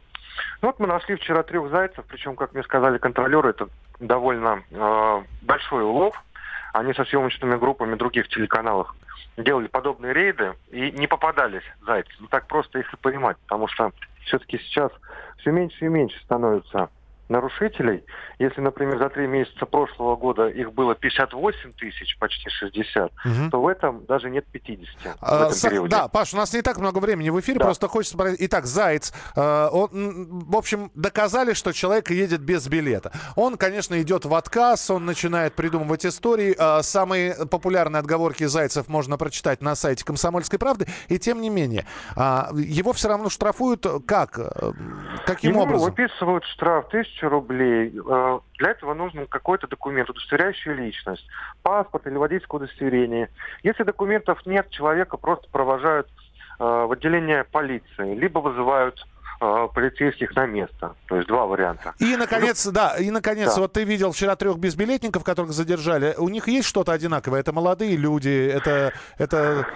Ну, 0.60 0.68
вот 0.68 0.78
мы 0.78 0.86
нашли 0.86 1.16
вчера 1.16 1.42
трех 1.42 1.70
зайцев, 1.70 2.04
причем, 2.08 2.36
как 2.36 2.52
мне 2.52 2.62
сказали 2.62 2.98
контролеры, 2.98 3.50
это 3.50 3.68
довольно 4.00 4.62
э, 4.70 5.22
большой 5.42 5.82
улов. 5.82 6.22
Они 6.76 6.92
со 6.92 7.06
съемочными 7.06 7.56
группами 7.56 7.94
других 7.94 8.28
телеканалов 8.28 8.94
делали 9.38 9.66
подобные 9.66 10.12
рейды 10.12 10.52
и 10.70 10.90
не 10.90 11.06
попадались 11.06 11.62
зайцы. 11.86 12.12
Ну 12.20 12.26
так 12.26 12.46
просто 12.48 12.78
их 12.80 12.92
и 12.92 12.98
понимать, 12.98 13.38
потому 13.46 13.66
что 13.66 13.92
все-таки 14.26 14.58
сейчас 14.58 14.92
все 15.38 15.52
меньше 15.52 15.86
и 15.86 15.88
меньше 15.88 16.18
становится 16.24 16.90
нарушителей. 17.28 18.04
Если, 18.38 18.60
например, 18.60 18.98
за 18.98 19.08
три 19.08 19.26
месяца 19.26 19.66
прошлого 19.66 20.16
года 20.16 20.46
их 20.48 20.72
было 20.72 20.94
58 20.94 21.72
тысяч, 21.72 22.16
почти 22.18 22.48
60, 22.50 23.12
Мгм. 23.24 23.50
то 23.50 23.60
в 23.60 23.66
этом 23.68 24.04
даже 24.06 24.30
нет 24.30 24.46
50 24.52 24.86
в 25.02 25.16
А, 25.20 25.46
этом 25.48 25.70
периоде. 25.70 25.88
Да, 25.90 26.08
Паш, 26.08 26.34
у 26.34 26.36
нас 26.36 26.52
не 26.54 26.62
так 26.62 26.78
много 26.78 26.98
времени 26.98 27.30
в 27.30 27.40
эфире, 27.40 27.58
Да. 27.58 27.64
просто 27.66 27.88
хочется... 27.88 28.16
Итак, 28.38 28.66
Заяц, 28.66 29.12
э, 29.34 29.68
он, 29.72 30.44
в 30.48 30.56
общем, 30.56 30.90
доказали, 30.94 31.52
что 31.54 31.72
человек 31.72 32.10
едет 32.10 32.40
без 32.40 32.66
билета. 32.68 33.12
Он, 33.34 33.56
конечно, 33.56 34.00
идет 34.00 34.24
в 34.24 34.34
отказ, 34.34 34.90
он 34.90 35.04
начинает 35.04 35.54
придумывать 35.54 36.04
истории. 36.06 36.54
Э, 36.58 36.82
Самые 36.82 37.34
популярные 37.46 38.00
отговорки 38.00 38.44
Зайцев 38.44 38.88
можно 38.88 39.16
прочитать 39.18 39.60
на 39.62 39.74
сайте 39.74 40.04
«Комсомольской 40.04 40.58
правды», 40.58 40.86
и 41.08 41.18
тем 41.18 41.40
не 41.40 41.50
менее, 41.50 41.86
а, 42.16 42.50
его 42.54 42.92
все 42.92 43.08
равно 43.08 43.28
штрафуют 43.30 43.86
как? 44.06 44.38
Э, 44.38 44.72
Каким 45.26 45.52
Ему 45.52 45.62
образом? 45.62 45.90
выписывают 45.90 46.44
штраф 46.44 46.88
1000 47.16 47.28
рублей. 47.28 47.92
Э, 48.08 48.38
Для 48.58 48.70
этого 48.70 48.94
нужен 48.94 49.26
какой-то 49.26 49.66
документ, 49.66 50.10
удостоверяющий 50.10 50.72
личность, 50.74 51.26
паспорт 51.62 52.06
или 52.06 52.16
водительское 52.16 52.60
удостоверение. 52.60 53.28
Если 53.62 53.82
документов 53.84 54.44
нет, 54.46 54.68
человека 54.70 55.16
просто 55.16 55.48
провожают 55.50 56.06
э, 56.58 56.64
в 56.64 56.92
отделение 56.92 57.44
полиции, 57.44 58.14
либо 58.14 58.38
вызывают 58.40 58.98
э, 59.40 59.68
полицейских 59.74 60.34
на 60.36 60.46
место. 60.46 60.94
То 61.08 61.16
есть 61.16 61.28
два 61.28 61.46
варианта. 61.46 61.94
И, 61.98 62.16
наконец, 62.16 62.66
да, 62.66 62.96
и, 62.98 63.10
наконец, 63.10 63.54
Да. 63.54 63.60
вот 63.62 63.72
ты 63.72 63.84
видел 63.84 64.12
вчера 64.12 64.36
трех 64.36 64.58
безбилетников, 64.58 65.24
которых 65.24 65.52
задержали. 65.52 66.14
У 66.18 66.28
них 66.28 66.48
есть 66.48 66.68
что-то 66.68 66.92
одинаковое? 66.92 67.40
Это 67.40 67.52
молодые 67.52 67.96
люди, 67.96 68.48
это... 68.48 68.92
это... 69.18 69.66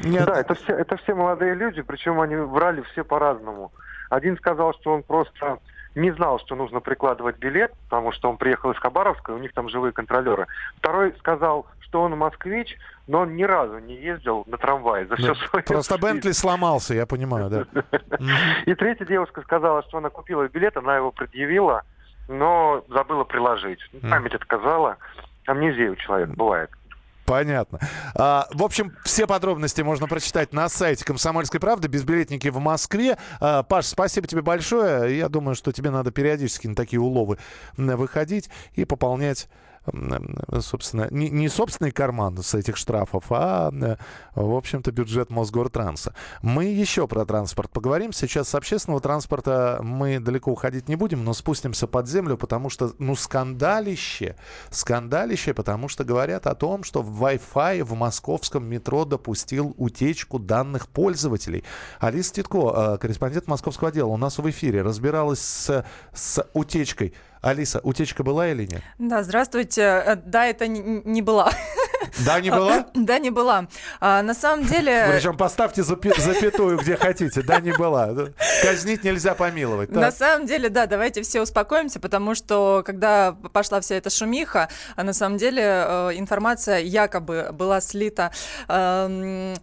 не- 0.00 0.24
Да, 0.24 0.40
это 0.40 0.54
все, 0.54 0.72
это 0.74 0.96
все 0.98 1.14
молодые 1.14 1.54
люди, 1.54 1.82
причем 1.82 2.20
они 2.20 2.36
врали 2.36 2.82
все 2.92 3.04
по-разному. 3.04 3.72
Один 4.10 4.36
сказал, 4.38 4.74
что 4.74 4.94
он 4.94 5.02
просто 5.04 5.58
не 5.94 6.12
знал, 6.12 6.38
что 6.38 6.54
нужно 6.54 6.80
прикладывать 6.80 7.38
билет, 7.38 7.72
потому 7.84 8.12
что 8.12 8.30
он 8.30 8.36
приехал 8.36 8.70
из 8.70 8.78
Хабаровска, 8.78 9.32
и 9.32 9.34
у 9.34 9.38
них 9.38 9.52
там 9.52 9.68
живые 9.68 9.92
контролеры. 9.92 10.46
Второй 10.76 11.14
сказал, 11.18 11.66
что 11.80 12.02
он 12.02 12.16
москвич, 12.16 12.76
но 13.08 13.20
он 13.20 13.34
ни 13.34 13.42
разу 13.42 13.78
не 13.78 13.96
ездил 13.96 14.44
на 14.46 14.56
трамвае 14.56 15.06
за 15.06 15.16
все 15.16 15.34
Да, 15.34 15.48
свое 15.48 15.64
Просто 15.64 15.98
Бентли 15.98 16.32
сломался, 16.32 16.94
я 16.94 17.06
понимаю, 17.06 17.50
да. 17.50 17.82
И 18.66 18.74
третья 18.74 19.04
девушка 19.04 19.42
сказала, 19.42 19.82
что 19.82 19.98
она 19.98 20.10
купила 20.10 20.46
билет, 20.48 20.76
она 20.76 20.96
его 20.96 21.10
предъявила, 21.10 21.82
но 22.28 22.84
забыла 22.88 23.24
приложить. 23.24 23.80
Память 24.08 24.34
отказала. 24.34 24.98
Амнезия 25.46 25.90
у 25.90 25.96
человека 25.96 26.32
бывает. 26.36 26.70
Понятно. 27.30 27.78
А, 28.16 28.48
в 28.52 28.60
общем, 28.64 28.92
все 29.04 29.28
подробности 29.28 29.82
можно 29.82 30.08
прочитать 30.08 30.52
на 30.52 30.68
сайте 30.68 31.04
«Комсомольской 31.04 31.60
правды». 31.60 31.86
Безбилетники 31.86 32.48
в 32.48 32.58
Москве. 32.58 33.18
А, 33.38 33.62
Паш, 33.62 33.86
спасибо 33.86 34.26
тебе 34.26 34.42
большое. 34.42 35.16
Я 35.16 35.28
думаю, 35.28 35.54
что 35.54 35.70
тебе 35.70 35.90
надо 35.90 36.10
периодически 36.10 36.66
на 36.66 36.74
такие 36.74 36.98
уловы 36.98 37.38
выходить 37.76 38.50
и 38.74 38.84
пополнять 38.84 39.48
собственно, 40.60 41.08
не, 41.10 41.30
не 41.30 41.48
собственный 41.48 41.90
карман 41.90 42.42
с 42.42 42.54
этих 42.54 42.76
штрафов, 42.76 43.24
а, 43.30 43.70
э, 43.72 43.96
в 44.34 44.54
общем-то, 44.54 44.92
бюджет 44.92 45.30
Мосгортранса. 45.30 46.14
Мы 46.42 46.66
еще 46.66 47.06
про 47.08 47.24
транспорт 47.24 47.70
поговорим. 47.70 48.12
Сейчас 48.12 48.48
с 48.48 48.54
общественного 48.54 49.00
транспорта 49.00 49.80
мы 49.82 50.18
далеко 50.20 50.52
уходить 50.52 50.88
не 50.88 50.96
будем, 50.96 51.24
но 51.24 51.32
спустимся 51.32 51.86
под 51.86 52.08
землю, 52.08 52.36
потому 52.36 52.68
что, 52.70 52.92
ну, 52.98 53.16
скандалище, 53.16 54.36
скандалище, 54.70 55.54
потому 55.54 55.88
что 55.88 56.04
говорят 56.04 56.46
о 56.46 56.54
том, 56.54 56.84
что 56.84 57.00
Wi-Fi 57.00 57.82
в 57.84 57.94
московском 57.94 58.64
метро 58.64 59.04
допустил 59.04 59.74
утечку 59.78 60.38
данных 60.38 60.88
пользователей. 60.88 61.64
Алиса 61.98 62.34
Титко, 62.34 62.94
э, 62.94 62.98
корреспондент 62.98 63.46
московского 63.46 63.88
отдела, 63.88 64.08
у 64.08 64.16
нас 64.16 64.38
в 64.38 64.50
эфире 64.50 64.82
разбиралась 64.82 65.40
с, 65.40 65.84
с 66.12 66.46
утечкой. 66.52 67.14
Алиса, 67.42 67.80
утечка 67.82 68.22
была 68.22 68.48
или 68.48 68.66
нет? 68.66 68.82
Да, 68.98 69.22
здравствуйте. 69.22 69.80
Э, 69.82 70.16
Да, 70.16 70.46
это 70.46 70.66
не, 70.66 71.00
не 71.04 71.22
была. 71.22 71.50
Да, 72.24 72.38
не 72.40 72.50
была? 72.50 72.86
Да, 72.94 73.18
не 73.18 73.30
была. 73.30 73.66
А, 74.00 74.22
на 74.22 74.34
самом 74.34 74.66
деле... 74.66 75.06
Причем 75.12 75.36
поставьте 75.36 75.82
запятую 75.82 76.78
где 76.78 76.96
хотите. 76.96 77.42
Да, 77.42 77.60
не 77.60 77.72
была. 77.72 78.10
Казнить 78.62 79.04
нельзя 79.04 79.34
помиловать. 79.34 79.90
На 79.90 80.02
Так. 80.10 80.14
самом 80.14 80.46
деле, 80.46 80.68
да, 80.68 80.86
давайте 80.86 81.22
все 81.22 81.40
успокоимся, 81.40 81.98
потому 81.98 82.34
что 82.34 82.82
когда 82.84 83.32
пошла 83.32 83.80
вся 83.80 83.94
эта 83.94 84.10
шумиха, 84.10 84.68
а 84.96 85.02
на 85.02 85.12
самом 85.14 85.38
деле 85.38 85.62
э, 85.64 86.10
информация 86.16 86.78
якобы 86.80 87.50
была 87.52 87.80
слита. 87.80 88.32
эм, 88.68 89.54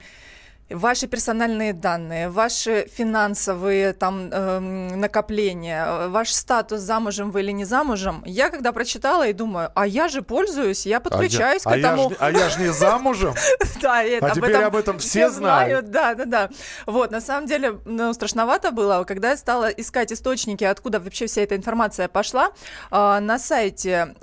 Ваши 0.70 1.08
персональные 1.08 1.72
данные, 1.72 2.30
ваши 2.30 2.88
финансовые 2.94 3.94
там 3.94 4.30
эм, 4.32 5.00
накопления, 5.00 5.86
э, 5.86 6.08
ваш 6.10 6.34
статус 6.34 6.82
замужем 6.82 7.32
вы 7.32 7.40
или 7.40 7.52
не 7.52 7.64
замужем. 7.64 8.22
Я 8.26 8.50
когда 8.50 8.74
прочитала 8.74 9.26
и 9.28 9.34
думаю, 9.34 9.72
а 9.76 9.88
я 9.88 10.10
же 10.10 10.22
пользуюсь, 10.22 10.86
я 10.86 11.00
подключаюсь 11.00 11.62
а 11.66 11.72
к 11.72 11.78
этому. 11.78 12.12
А 12.20 12.30
я, 12.30 12.38
а 12.38 12.40
я 12.40 12.50
ж 12.50 12.58
не 12.58 12.74
замужем. 12.74 13.34
Да, 13.82 14.04
и 14.04 14.20
А 14.20 14.32
теперь 14.32 14.56
об 14.56 14.76
этом 14.76 14.98
все 14.98 15.30
знают. 15.30 15.92
Да, 15.92 16.16
да, 16.16 16.26
да. 16.26 16.50
Вот, 16.86 17.12
на 17.12 17.22
самом 17.22 17.48
деле, 17.48 17.80
ну, 17.86 18.12
страшновато 18.14 18.72
было, 18.72 19.04
когда 19.04 19.32
я 19.32 19.38
стала 19.38 19.68
искать 19.68 20.12
источники, 20.12 20.64
откуда 20.64 21.00
вообще 21.00 21.28
вся 21.28 21.42
эта 21.42 21.56
информация 21.56 22.08
пошла. 22.08 22.52
А, 22.92 23.20
на 23.20 23.40
сайте... 23.40 24.16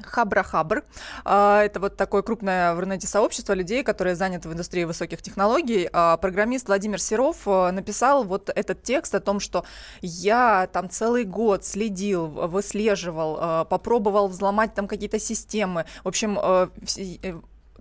эм, 0.00 0.04
Хабра 0.04 0.42
Хабр. 0.42 0.84
А, 1.24 1.62
Это 1.62 1.80
вот 1.80 1.96
такое 1.96 2.22
крупное 2.22 2.74
в 2.74 2.80
интернете 2.90 3.06
сообщество 3.06 3.52
людей, 3.52 3.84
которые 3.84 4.16
заняты 4.16 4.48
в 4.48 4.52
индустрии 4.52 4.84
высоких 4.84 5.22
технологий. 5.22 5.88
А, 5.92 6.16
Программист 6.16 6.66
Владимир 6.66 7.00
Серов 7.00 7.46
э, 7.46 7.70
написал 7.70 8.24
вот 8.24 8.50
этот 8.54 8.82
текст 8.82 9.14
о 9.14 9.20
том, 9.20 9.38
что 9.38 9.64
я 10.02 10.68
там 10.72 10.90
целый 10.90 11.24
год 11.24 11.64
следил, 11.64 12.26
выслеживал, 12.26 13.38
э, 13.40 13.64
попробовал 13.66 14.28
взломать 14.28 14.74
там 14.74 14.88
какие-то 14.88 15.18
системы. 15.20 15.84
В 16.04 16.08
общем, 16.08 16.38
э, 16.42 16.68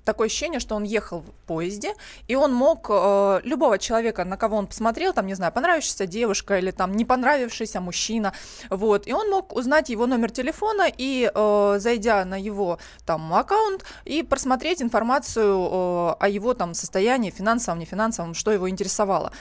такое 0.09 0.25
ощущение, 0.25 0.59
что 0.59 0.75
он 0.75 0.83
ехал 0.83 1.19
в 1.19 1.31
поезде, 1.45 1.93
и 2.27 2.35
он 2.35 2.51
мог 2.51 2.87
э, 2.89 3.41
любого 3.43 3.77
человека, 3.77 4.25
на 4.25 4.37
кого 4.37 4.57
он 4.57 4.65
посмотрел, 4.65 5.13
там, 5.13 5.27
не 5.27 5.35
знаю, 5.35 5.53
понравившаяся 5.53 6.07
девушка 6.07 6.57
или 6.57 6.71
там 6.71 6.95
не 6.95 7.05
понравившийся 7.05 7.79
мужчина, 7.79 8.33
вот, 8.71 9.07
и 9.07 9.13
он 9.13 9.29
мог 9.29 9.55
узнать 9.55 9.89
его 9.89 10.07
номер 10.07 10.31
телефона 10.31 10.87
и, 10.97 11.31
э, 11.31 11.75
зайдя 11.79 12.25
на 12.25 12.39
его 12.41 12.79
там 13.05 13.31
аккаунт, 13.33 13.85
и 14.05 14.23
просмотреть 14.23 14.81
информацию 14.81 15.45
э, 15.45 16.15
о 16.19 16.27
его 16.27 16.53
там 16.55 16.73
состоянии, 16.73 17.29
финансовом, 17.29 17.79
не 17.79 17.85
финансовом, 17.85 18.33
что 18.33 18.51
его 18.51 18.67
интересовало. 18.67 19.31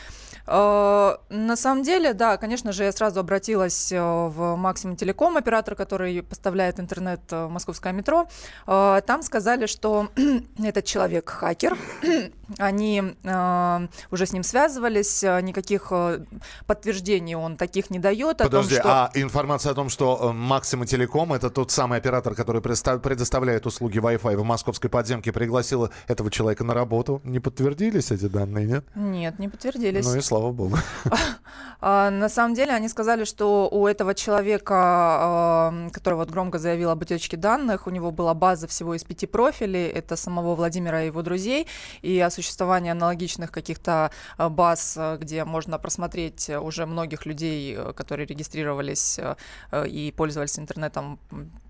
Э, 0.50 1.16
На 1.30 1.56
самом 1.56 1.82
деле, 1.82 2.14
да, 2.14 2.36
конечно 2.38 2.72
же, 2.72 2.84
я 2.84 2.92
сразу 2.92 3.20
обратилась 3.20 3.92
э, 3.92 4.00
в 4.00 4.56
Максимум 4.56 4.96
Телеком, 4.96 5.36
оператор, 5.36 5.74
который 5.74 6.22
поставляет 6.22 6.80
интернет 6.80 7.20
э, 7.30 7.44
в 7.46 7.50
московское 7.50 7.92
метро. 7.92 8.26
Там 8.66 9.22
сказали, 9.22 9.66
что 9.66 10.08
этот 10.62 10.84
человек 10.84 11.28
хакер. 11.28 11.76
Они 12.58 13.02
уже 14.10 14.26
с 14.26 14.32
ним 14.32 14.42
связывались, 14.42 15.22
никаких 15.22 15.92
подтверждений 16.66 17.34
он 17.34 17.56
таких 17.58 17.90
не 17.90 17.98
дает. 17.98 18.40
о 18.40 18.44
том, 18.44 18.46
Подожди, 18.46 18.76
что- 18.76 18.88
а 18.90 19.10
информация 19.14 19.72
о 19.72 19.74
том, 19.74 19.90
что 19.90 20.32
Максима 20.32 20.86
Телеком, 20.86 21.34
это 21.34 21.50
тот 21.50 21.70
самый 21.70 21.98
оператор, 21.98 22.34
который 22.34 22.62
предоставляет 22.62 23.66
услуги 23.66 23.98
Wi-Fi 23.98 24.36
в 24.36 24.44
московской 24.44 24.88
подземке, 24.88 25.30
пригласила 25.32 25.90
этого 26.06 26.30
человека 26.30 26.64
на 26.64 26.72
работу. 26.72 27.20
Не 27.24 27.38
подтвердились 27.38 28.10
эти 28.10 28.26
данные, 28.28 28.66
нет? 28.66 28.84
Нет, 28.94 29.38
не 29.38 29.48
подтвердились. 29.48 30.06
Ну 30.06 30.16
и 30.16 30.20
слава 30.22 30.37
богу. 30.40 30.78
А, 31.10 31.16
На 31.80 32.28
самом 32.28 32.54
деле 32.54 32.72
они 32.72 32.88
сказали, 32.88 33.22
что 33.22 33.68
у 33.70 33.86
этого 33.86 34.12
человека, 34.12 34.74
а, 34.74 35.88
который 35.92 36.14
вот 36.14 36.28
громко 36.28 36.58
заявил 36.58 36.90
об 36.90 37.02
утечке 37.02 37.36
данных, 37.36 37.86
у 37.86 37.90
него 37.90 38.10
была 38.10 38.34
база 38.34 38.66
всего 38.66 38.94
из 38.96 39.04
пяти 39.04 39.26
профилей, 39.26 39.86
это 39.86 40.16
самого 40.16 40.56
Владимира 40.56 41.04
и 41.04 41.06
его 41.06 41.22
друзей, 41.22 41.68
и 42.02 42.18
о 42.18 42.30
существовании 42.30 42.90
аналогичных 42.90 43.52
каких-то 43.52 44.10
а, 44.36 44.48
баз, 44.48 44.96
а, 44.98 45.18
где 45.18 45.44
можно 45.44 45.78
просмотреть 45.78 46.50
уже 46.50 46.84
многих 46.84 47.26
людей, 47.26 47.78
которые 47.94 48.26
регистрировались 48.26 49.20
и 49.86 50.12
пользовались 50.16 50.58
интернетом 50.58 51.20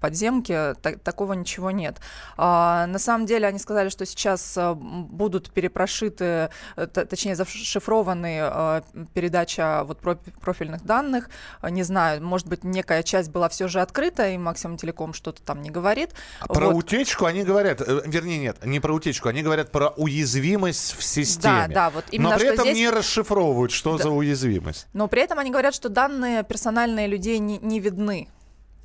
подземки, 0.01 0.75
та- 0.81 0.97
такого 0.97 1.35
ничего 1.35 1.71
нет. 1.71 1.99
А, 2.39 2.87
На 2.87 2.99
самом 2.99 3.27
деле 3.27 3.47
они 3.47 3.59
сказали, 3.59 3.91
что 3.91 4.07
сейчас 4.07 4.57
а, 4.57 4.73
будут 4.75 5.51
перепрошиты, 5.51 6.49
э, 6.77 6.87
точнее 6.87 7.37
зашифрованы 7.37 8.83
передача 9.13 9.83
вот 9.85 9.98
про- 10.01 10.19
профильных 10.41 10.85
данных. 10.85 11.31
Э, 11.63 11.71
Не 11.71 11.83
знаю, 11.83 12.23
может 12.25 12.47
быть, 12.47 12.65
некая 12.65 13.03
часть 13.03 13.31
была 13.31 13.49
все 13.49 13.69
же 13.69 13.81
открыта, 13.81 14.29
и 14.31 14.39
Максимум 14.39 14.77
Телеком 14.77 15.13
что-то 15.13 15.43
там 15.43 15.63
не 15.63 15.71
говорит. 15.71 16.11
А 16.41 16.47
Про 16.49 16.67
Вот. 16.71 16.75
утечку 16.85 17.25
они 17.27 17.43
говорят, 17.45 17.81
э, 17.81 18.03
вернее, 18.07 18.39
нет, 18.39 18.65
не 18.65 18.81
про 18.81 18.93
утечку, 18.95 19.29
они 19.29 19.43
говорят 19.43 19.71
про 19.71 19.89
уязвимость 19.97 20.97
в 20.99 21.03
системе. 21.03 21.67
Да, 21.69 21.75
да, 21.75 21.91
вот 21.91 22.05
именно 22.11 22.31
Но 22.31 22.37
при 22.39 22.49
этом 22.49 22.65
здесь- 22.65 22.77
не 22.77 22.91
расшифровывают, 22.91 23.73
что 23.73 23.97
Да. 23.97 24.05
за 24.05 24.11
уязвимость. 24.11 24.87
Но 24.93 25.09
при 25.09 25.23
этом 25.23 25.39
они 25.39 25.51
говорят, 25.51 25.75
что 25.75 25.89
данные 25.89 26.43
персональные 26.45 27.07
людей 27.07 27.39
не, 27.39 27.59
не 27.59 27.81
видны. 27.81 28.29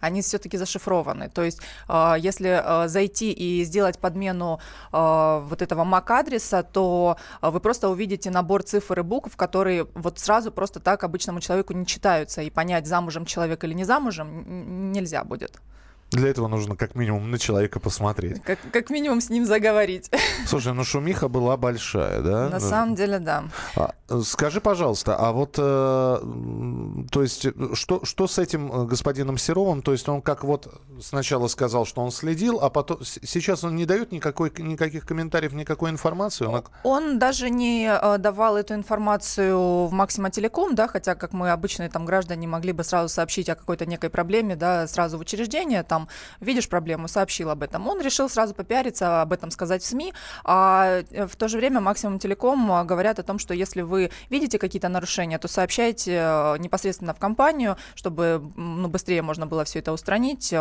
Они 0.03 0.21
все-таки 0.21 0.57
зашифрованы. 0.57 1.29
То 1.29 1.43
есть, 1.43 1.61
э, 1.87 2.15
если 2.19 2.61
э, 2.63 2.87
зайти 2.87 3.31
и 3.31 3.63
сделать 3.63 3.99
подмену 3.99 4.59
э, 4.91 5.41
вот 5.49 5.61
этого 5.61 5.83
MAC-адреса, 5.83 6.63
то 6.63 7.17
вы 7.41 7.59
просто 7.59 7.89
увидите 7.89 8.29
набор 8.29 8.63
цифр 8.63 8.99
и 8.99 9.03
букв, 9.03 9.35
которые 9.35 9.87
вот 9.95 10.19
сразу 10.19 10.51
просто 10.51 10.79
так 10.79 11.03
обычному 11.03 11.39
человеку 11.39 11.73
не 11.73 11.85
читаются, 11.85 12.41
и 12.41 12.49
понять, 12.49 12.85
замужем 12.87 13.25
человек 13.25 13.63
или 13.63 13.73
не 13.73 13.85
замужем, 13.85 14.91
нельзя 14.91 15.23
будет. 15.23 15.61
Для 16.13 16.29
этого 16.29 16.47
нужно 16.47 16.75
как 16.75 16.95
минимум 16.95 17.31
на 17.31 17.39
человека 17.39 17.79
посмотреть. 17.79 18.41
Как, 18.43 18.59
как 18.71 18.89
минимум 18.89 19.19
с 19.19 19.29
ним 19.29 19.45
заговорить. 19.45 20.11
Слушай, 20.47 20.73
ну 20.73 20.83
шумиха 20.83 21.27
была 21.27 21.57
большая, 21.57 22.21
да? 22.21 22.49
На 22.49 22.59
самом 22.59 22.95
деле, 22.95 23.19
да. 23.19 23.45
А, 23.75 23.93
скажи, 24.23 24.61
пожалуйста, 24.61 25.15
а 25.15 25.31
вот, 25.31 25.55
э, 25.57 26.19
то 27.11 27.21
есть, 27.21 27.47
что, 27.73 28.05
что 28.05 28.27
с 28.27 28.37
этим 28.37 28.71
э, 28.71 28.85
господином 28.85 29.37
Серовым? 29.37 29.81
То 29.81 29.91
есть 29.91 30.07
он 30.07 30.21
как 30.21 30.43
вот 30.43 30.71
сначала 31.01 31.47
сказал, 31.47 31.85
что 31.85 32.01
он 32.01 32.11
следил, 32.11 32.59
а 32.61 32.69
потом 32.69 32.99
сейчас 33.03 33.63
он 33.63 33.75
не 33.75 33.85
дает 33.85 34.11
никакой, 34.11 34.51
никаких 34.57 35.05
комментариев, 35.05 35.53
никакой 35.53 35.89
информации? 35.89 36.45
Он... 36.45 36.63
Он 36.83 37.19
даже 37.19 37.49
не 37.49 37.89
э, 37.89 38.17
давал 38.19 38.57
эту 38.57 38.75
информацию 38.75 39.87
в 39.87 39.91
Максима 39.91 40.29
Телеком, 40.29 40.75
да, 40.75 40.87
хотя, 40.87 41.15
как 41.15 41.33
мы 41.33 41.51
обычные 41.51 41.89
там 41.89 42.05
граждане 42.05 42.47
могли 42.47 42.71
бы 42.71 42.83
сразу 42.83 43.09
сообщить 43.09 43.49
о 43.49 43.55
какой-то 43.55 43.85
некой 43.85 44.09
проблеме, 44.09 44.55
да, 44.55 44.87
сразу 44.87 45.17
в 45.17 45.21
учреждение, 45.21 45.83
там, 45.83 46.02
видишь 46.39 46.69
проблему, 46.69 47.07
сообщил 47.07 47.49
об 47.49 47.63
этом. 47.63 47.87
Он 47.87 48.01
решил 48.01 48.29
сразу 48.29 48.53
попиариться, 48.53 49.21
об 49.21 49.33
этом 49.33 49.51
сказать 49.51 49.83
в 49.83 49.85
СМИ, 49.85 50.13
а 50.43 51.03
э, 51.11 51.27
в 51.27 51.35
то 51.35 51.47
же 51.47 51.57
время 51.57 51.79
Максимум 51.79 52.19
Телеком 52.19 52.71
э, 52.71 52.83
говорят 52.83 53.19
о 53.19 53.23
том, 53.23 53.39
что 53.39 53.53
если 53.53 53.81
вы 53.81 54.11
видите 54.29 54.59
какие-то 54.59 54.89
нарушения, 54.89 55.37
то 55.37 55.47
сообщайте 55.47 56.13
э, 56.13 56.57
непосредственно 56.59 57.13
в 57.13 57.19
компанию, 57.19 57.77
чтобы 57.95 58.41
ну, 58.55 58.87
быстрее 58.87 59.21
можно 59.21 59.47
было 59.47 59.63
все 59.63 59.79
это 59.79 59.91
устранить 59.91 60.53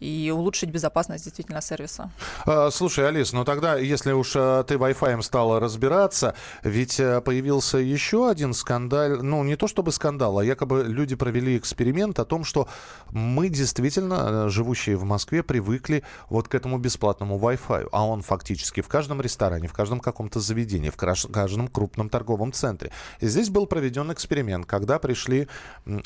и 0.00 0.32
улучшить 0.34 0.70
безопасность 0.70 1.24
действительно 1.24 1.60
сервиса. 1.60 2.10
А, 2.46 2.70
Слушай, 2.70 3.08
Алис, 3.08 3.32
ну 3.32 3.44
тогда, 3.44 3.76
если 3.76 4.12
уж 4.12 4.32
ты 4.32 4.74
Wi-Fi 4.74 5.22
стала 5.22 5.60
разбираться, 5.60 6.34
ведь 6.62 6.96
появился 7.24 7.78
еще 7.78 8.28
один 8.28 8.54
скандал, 8.54 9.22
ну 9.22 9.42
не 9.44 9.56
то 9.56 9.66
чтобы 9.66 9.92
скандал, 9.92 10.38
а 10.38 10.44
якобы 10.44 10.84
люди 10.86 11.14
провели 11.14 11.56
эксперимент 11.56 12.18
о 12.18 12.24
том, 12.24 12.44
что 12.44 12.68
мы 13.10 13.48
действительно, 13.48 14.46
а, 14.46 14.48
живущие 14.72 14.96
в 14.96 15.04
Москве, 15.04 15.42
привыкли 15.42 16.02
вот 16.30 16.48
к 16.48 16.54
этому 16.54 16.78
бесплатному 16.78 17.38
Wi-Fi, 17.38 17.88
а 17.92 18.06
он 18.06 18.22
фактически 18.22 18.80
в 18.80 18.88
каждом 18.88 19.20
ресторане, 19.20 19.68
в 19.68 19.72
каждом 19.72 20.00
каком-то 20.00 20.40
заведении, 20.40 20.90
в 20.90 20.96
каждом 20.96 21.68
крупном 21.68 22.08
торговом 22.08 22.52
центре. 22.52 22.90
И 23.20 23.26
здесь 23.28 23.50
был 23.50 23.66
проведен 23.66 24.10
эксперимент, 24.12 24.66
когда 24.66 24.98
пришли 24.98 25.48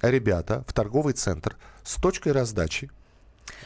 ребята 0.03 0.65
в 0.67 0.73
торговый 0.73 1.15
центр 1.15 1.57
с 1.85 2.01
точкой 2.01 2.33
раздачи 2.33 2.91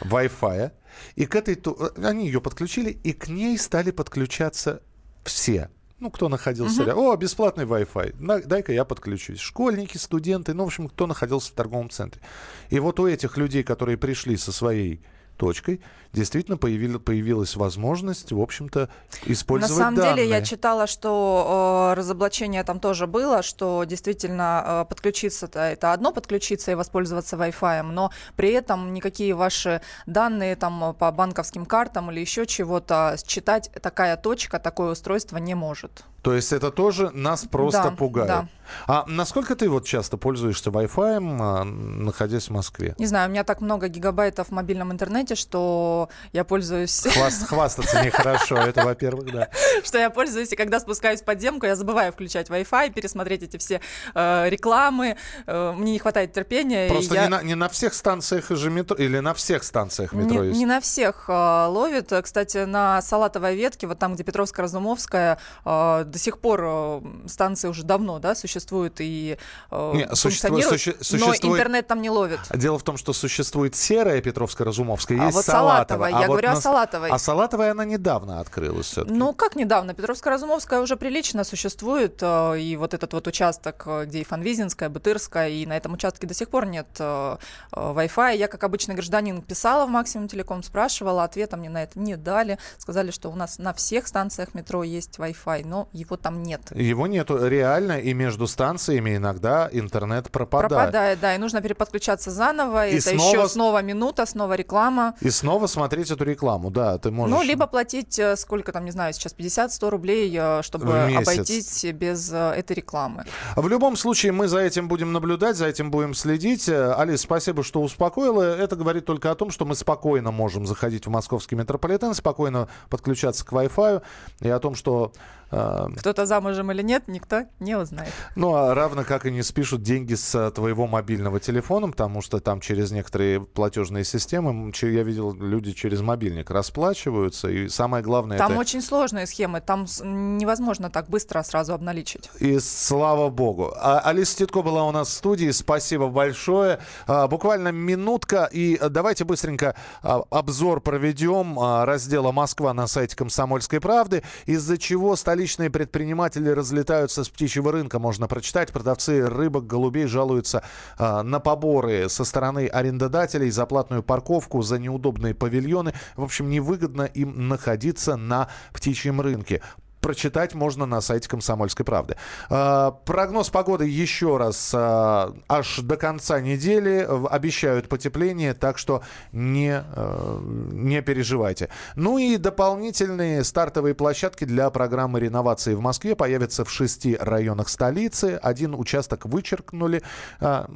Wi-Fi. 0.02 0.70
И 1.16 1.26
к 1.26 1.34
этой... 1.34 1.54
ту- 1.54 1.78
Они 2.04 2.26
ее 2.26 2.40
подключили, 2.40 2.90
и 2.90 3.12
к 3.12 3.28
ней 3.28 3.56
стали 3.58 3.90
подключаться 3.90 4.82
все. 5.24 5.70
Ну, 6.00 6.10
кто 6.10 6.28
находился 6.30 6.82
рядом. 6.82 6.98
О, 6.98 7.16
бесплатный 7.16 7.64
Wi-Fi. 7.64 8.46
Дай-ка 8.46 8.72
я 8.72 8.84
подключусь. 8.86 9.38
Школьники, 9.38 9.98
студенты, 9.98 10.54
ну, 10.54 10.64
в 10.64 10.68
общем, 10.68 10.88
кто 10.88 11.06
находился 11.06 11.52
в 11.52 11.54
торговом 11.54 11.90
центре. 11.90 12.22
И 12.70 12.80
вот 12.80 12.98
у 12.98 13.06
этих 13.06 13.36
людей, 13.36 13.62
которые 13.62 13.98
пришли 13.98 14.36
со 14.38 14.50
своей 14.50 15.02
точкой, 15.40 15.80
действительно 16.12 16.58
появили- 16.58 16.98
появилась 16.98 17.56
возможность, 17.56 18.30
в 18.32 18.40
общем-то, 18.40 18.88
На 19.26 19.32
использовать 19.32 19.76
самом 19.76 19.94
деле 19.96 20.24
я 20.24 20.34
данные. 20.36 20.44
читала, 20.44 20.86
что 20.86 21.90
э, 21.92 21.98
разоблачение 21.98 22.62
там 22.62 22.78
тоже 22.78 23.06
было, 23.06 23.42
что 23.42 23.84
действительно 23.84 24.62
э, 24.66 24.84
подключиться-то 24.88 25.58
это 25.60 25.92
одно 25.94 26.12
подключиться 26.12 26.72
и 26.72 26.74
воспользоваться 26.74 27.36
Wi-Fi, 27.36 27.82
но 27.82 28.10
при 28.36 28.50
этом 28.52 28.92
никакие 28.92 29.34
ваши 29.34 29.80
данные 30.06 30.56
там 30.56 30.94
по 30.98 31.10
банковским 31.10 31.64
картам 31.64 32.10
или 32.10 32.20
еще 32.20 32.44
чего-то 32.46 33.16
считать 33.26 33.70
такая 33.82 34.16
точка, 34.16 34.58
такое 34.58 34.92
устройство 34.92 35.38
не 35.38 35.54
может. 35.54 36.04
То 36.22 36.34
есть 36.34 36.52
это 36.52 36.70
тоже 36.70 37.10
нас 37.14 37.44
просто 37.50 37.84
Да, 37.84 37.90
пугает. 37.90 38.28
да. 38.28 38.48
А 38.86 39.04
насколько 39.08 39.56
ты 39.56 39.68
вот 39.68 39.84
часто 39.84 40.16
пользуешься 40.16 40.70
Wi-Fi, 40.70 41.18
а, 41.40 41.64
находясь 41.64 42.46
в 42.48 42.50
Москве? 42.50 42.94
Не 42.98 43.06
знаю, 43.06 43.28
у 43.28 43.32
меня 43.32 43.42
так 43.42 43.60
много 43.60 43.88
гигабайтов 43.88 44.48
в 44.48 44.50
мобильном 44.52 44.92
интернете, 44.92 45.34
что 45.34 46.08
я 46.32 46.44
пользуюсь... 46.44 47.04
Хваст- 47.06 47.46
хвастаться 47.48 48.04
нехорошо, 48.04 48.56
это 48.58 48.84
во-первых, 48.84 49.32
да. 49.32 49.48
что 49.84 49.98
я 49.98 50.08
пользуюсь, 50.10 50.52
и 50.52 50.56
когда 50.56 50.78
спускаюсь 50.78 51.20
в 51.22 51.24
подземку, 51.24 51.66
я 51.66 51.74
забываю 51.74 52.12
включать 52.12 52.48
Wi-Fi, 52.48 52.92
пересмотреть 52.92 53.42
эти 53.42 53.56
все 53.56 53.80
э, 54.14 54.48
рекламы. 54.48 55.16
Э, 55.46 55.72
мне 55.72 55.92
не 55.92 55.98
хватает 55.98 56.32
терпения. 56.32 56.88
Просто 56.88 57.14
я- 57.14 57.22
не, 57.24 57.28
на, 57.28 57.42
не 57.42 57.54
на 57.56 57.68
всех 57.68 57.92
станциях 57.94 58.50
же 58.50 58.70
метро, 58.70 58.96
или 58.96 59.18
на 59.18 59.34
всех 59.34 59.64
станциях 59.64 60.12
метро 60.12 60.42
Не, 60.42 60.48
есть? 60.48 60.58
не 60.60 60.66
на 60.66 60.80
всех 60.80 61.24
э, 61.28 61.66
ловит. 61.66 62.12
Кстати, 62.22 62.58
на 62.66 63.02
Салатовой 63.02 63.56
ветке, 63.56 63.86
вот 63.88 63.98
там, 63.98 64.14
где 64.14 64.22
Петровско-Разумовская, 64.22 65.38
э, 65.64 66.04
до 66.10 66.18
сих 66.18 66.38
пор 66.38 66.60
э, 66.64 67.00
станции 67.26 67.68
уже 67.68 67.82
давно 67.84 68.18
да, 68.18 68.34
существуют 68.34 68.96
и 69.00 69.38
э, 69.70 69.92
Не, 69.94 70.08
существует- 70.14 70.64
функционируют, 70.64 70.80
суще- 70.80 70.96
но 70.98 71.04
существует- 71.04 71.44
интернет 71.60 71.86
там 71.86 72.02
не 72.02 72.10
ловит. 72.10 72.40
Дело 72.54 72.78
в 72.78 72.82
том, 72.82 72.96
что 72.96 73.12
существует 73.12 73.74
серая 73.76 74.20
Петровско-Разумовская, 74.20 75.18
А 75.20 75.24
есть 75.26 75.36
вот 75.36 75.44
Салатовая. 75.44 76.10
Салатовая, 76.10 76.10
я 76.22 76.26
говорю 76.26 76.48
о 76.48 76.54
на- 76.54 76.60
Салатовой. 76.60 77.10
А 77.10 77.18
Салатовая, 77.18 77.70
она 77.72 77.84
недавно 77.84 78.40
открылась 78.40 78.86
все-таки. 78.86 79.14
Ну, 79.14 79.32
как 79.32 79.56
недавно? 79.56 79.92
Петровско-Разумовская 79.92 80.80
уже 80.80 80.96
прилично 80.96 81.44
существует, 81.44 82.18
э, 82.20 82.58
и 82.60 82.76
вот 82.76 82.94
этот 82.94 83.12
вот 83.12 83.26
участок, 83.26 83.84
э, 83.86 84.04
где 84.06 84.20
и 84.20 84.24
Фанвизинская, 84.24 84.88
Бутырская, 84.88 85.48
и 85.48 85.66
на 85.66 85.76
этом 85.76 85.92
участке 85.94 86.26
до 86.26 86.34
сих 86.34 86.48
пор 86.48 86.66
нет 86.66 86.86
э, 86.98 87.36
э, 87.72 87.76
Wi-Fi. 87.76 88.36
Я, 88.36 88.48
как 88.48 88.64
обычный 88.64 88.94
гражданин, 88.94 89.42
писала 89.42 89.86
в 89.86 89.88
Максимум 89.88 90.28
Телеком, 90.28 90.62
спрашивала, 90.62 91.24
ответа 91.24 91.56
мне 91.56 91.70
на 91.70 91.82
это 91.84 91.98
не 91.98 92.16
дали. 92.16 92.58
Сказали, 92.78 93.10
что 93.10 93.30
у 93.30 93.34
нас 93.36 93.58
на 93.58 93.72
всех 93.72 94.06
станциях 94.06 94.54
метро 94.54 94.82
есть 94.82 95.18
Wi-Fi, 95.18 95.66
но 95.66 95.88
его 96.00 96.16
там 96.16 96.42
нет. 96.42 96.60
Его 96.74 97.06
нету 97.06 97.46
реально, 97.46 98.00
и 98.00 98.14
между 98.14 98.46
станциями 98.46 99.16
иногда 99.16 99.68
интернет 99.70 100.30
пропадает. 100.30 100.70
Пропадает, 100.70 101.20
да, 101.20 101.34
и 101.34 101.38
нужно 101.38 101.60
переподключаться 101.60 102.30
заново. 102.30 102.88
И 102.88 102.96
это 102.96 103.10
снова 103.10 103.30
еще 103.30 103.48
снова 103.48 103.82
минута, 103.82 104.26
снова 104.26 104.54
реклама. 104.54 105.14
И 105.20 105.30
снова 105.30 105.66
смотреть 105.66 106.10
эту 106.10 106.24
рекламу, 106.24 106.70
да, 106.70 106.98
ты 106.98 107.10
можешь... 107.10 107.36
Ну, 107.36 107.42
либо 107.42 107.66
платить, 107.66 108.18
э, 108.18 108.36
сколько 108.36 108.72
там, 108.72 108.84
не 108.84 108.90
знаю, 108.90 109.12
сейчас 109.12 109.34
50-100 109.36 109.90
рублей, 109.90 110.34
э, 110.36 110.62
чтобы 110.62 111.14
обойтись 111.16 111.84
без 111.92 112.32
э, 112.32 112.54
этой 112.56 112.76
рекламы. 112.76 113.24
В 113.56 113.68
любом 113.68 113.96
случае, 113.96 114.32
мы 114.32 114.48
за 114.48 114.58
этим 114.60 114.88
будем 114.88 115.12
наблюдать, 115.12 115.56
за 115.56 115.66
этим 115.66 115.90
будем 115.90 116.14
следить. 116.14 116.68
Алис, 116.68 117.20
спасибо, 117.20 117.62
что 117.62 117.82
успокоила. 117.82 118.42
Это 118.42 118.76
говорит 118.76 119.04
только 119.04 119.30
о 119.30 119.34
том, 119.34 119.50
что 119.50 119.64
мы 119.64 119.74
спокойно 119.74 120.30
можем 120.30 120.66
заходить 120.66 121.06
в 121.06 121.10
московский 121.10 121.56
метрополитен, 121.56 122.14
спокойно 122.14 122.68
подключаться 122.88 123.44
к 123.44 123.52
Wi-Fi, 123.52 124.02
и 124.40 124.48
о 124.48 124.58
том, 124.58 124.74
что... 124.74 125.12
э, 125.50 125.88
Кто-то 125.96 126.26
замужем 126.26 126.70
или 126.72 126.82
нет, 126.82 127.04
никто 127.08 127.44
не 127.58 127.76
узнает. 127.76 128.12
Ну, 128.36 128.54
а 128.54 128.74
равно 128.74 129.04
как 129.04 129.26
и 129.26 129.30
не 129.30 129.42
спишут 129.42 129.82
деньги 129.82 130.14
с 130.14 130.34
э, 130.34 130.50
твоего 130.50 130.86
мобильного 130.86 131.40
телефона, 131.40 131.88
потому 131.90 132.22
что 132.22 132.40
там 132.40 132.60
через 132.60 132.90
некоторые 132.90 133.40
платежные 133.40 134.04
системы, 134.04 134.72
я 134.82 135.02
видел, 135.02 135.32
люди 135.34 135.72
через 135.72 136.00
мобильник 136.00 136.50
расплачиваются, 136.50 137.48
и 137.48 137.68
самое 137.68 138.02
главное 138.02 138.38
Там 138.38 138.52
это... 138.52 138.60
очень 138.60 138.82
сложные 138.82 139.26
схемы, 139.26 139.60
там 139.60 139.86
невозможно 140.02 140.90
так 140.90 141.08
быстро 141.08 141.42
сразу 141.42 141.72
обналичить. 141.74 142.30
И 142.38 142.58
слава 142.58 143.28
богу. 143.28 143.72
А, 143.76 144.00
Алиса 144.00 144.38
Титко 144.38 144.62
была 144.62 144.84
у 144.84 144.92
нас 144.92 145.08
в 145.08 145.12
студии. 145.12 145.50
Спасибо 145.50 146.08
большое. 146.08 146.80
А, 147.06 147.28
буквально 147.28 147.68
минутка. 147.68 148.48
И 148.52 148.76
а, 148.76 148.88
давайте 148.88 149.24
быстренько 149.24 149.74
а, 150.02 150.22
обзор 150.30 150.80
проведем 150.80 151.58
а, 151.58 151.84
раздела 151.84 152.32
«Москва» 152.32 152.74
на 152.74 152.86
сайте 152.86 153.16
«Комсомольской 153.16 153.80
правды», 153.80 154.22
из-за 154.46 154.78
чего 154.78 155.16
столичные 155.16 155.70
предприниматели 155.80 156.50
разлетаются 156.50 157.24
с 157.24 157.30
птичьего 157.30 157.72
рынка. 157.72 157.98
Можно 157.98 158.28
прочитать. 158.28 158.70
Продавцы 158.70 159.26
рыбок, 159.26 159.66
голубей 159.66 160.06
жалуются 160.06 160.62
а, 160.98 161.22
на 161.22 161.40
поборы 161.40 162.10
со 162.10 162.24
стороны 162.24 162.66
арендодателей 162.66 163.50
за 163.50 163.64
платную 163.64 164.02
парковку, 164.02 164.60
за 164.60 164.78
неудобные 164.78 165.34
павильоны. 165.34 165.94
В 166.16 166.22
общем, 166.22 166.50
невыгодно 166.50 167.04
им 167.04 167.48
находиться 167.48 168.16
на 168.16 168.48
птичьем 168.74 169.22
рынке 169.22 169.62
прочитать 170.00 170.54
можно 170.54 170.86
на 170.86 171.00
сайте 171.00 171.28
«Комсомольской 171.28 171.84
правды». 171.84 172.16
А, 172.48 172.90
прогноз 172.90 173.50
погоды 173.50 173.86
еще 173.86 174.36
раз 174.36 174.72
а, 174.74 175.34
аж 175.48 175.78
до 175.80 175.96
конца 175.96 176.40
недели. 176.40 177.06
Обещают 177.30 177.88
потепление, 177.88 178.54
так 178.54 178.78
что 178.78 179.02
не, 179.32 179.82
э, 179.84 180.40
не 180.72 181.02
переживайте. 181.02 181.68
Ну 181.96 182.18
и 182.18 182.36
дополнительные 182.36 183.44
стартовые 183.44 183.94
площадки 183.94 184.44
для 184.44 184.70
программы 184.70 185.20
реновации 185.20 185.74
в 185.74 185.80
Москве 185.80 186.14
появятся 186.14 186.64
в 186.64 186.70
шести 186.70 187.16
районах 187.16 187.68
столицы. 187.68 188.38
Один 188.42 188.74
участок 188.74 189.26
вычеркнули. 189.26 190.02
А, 190.40 190.68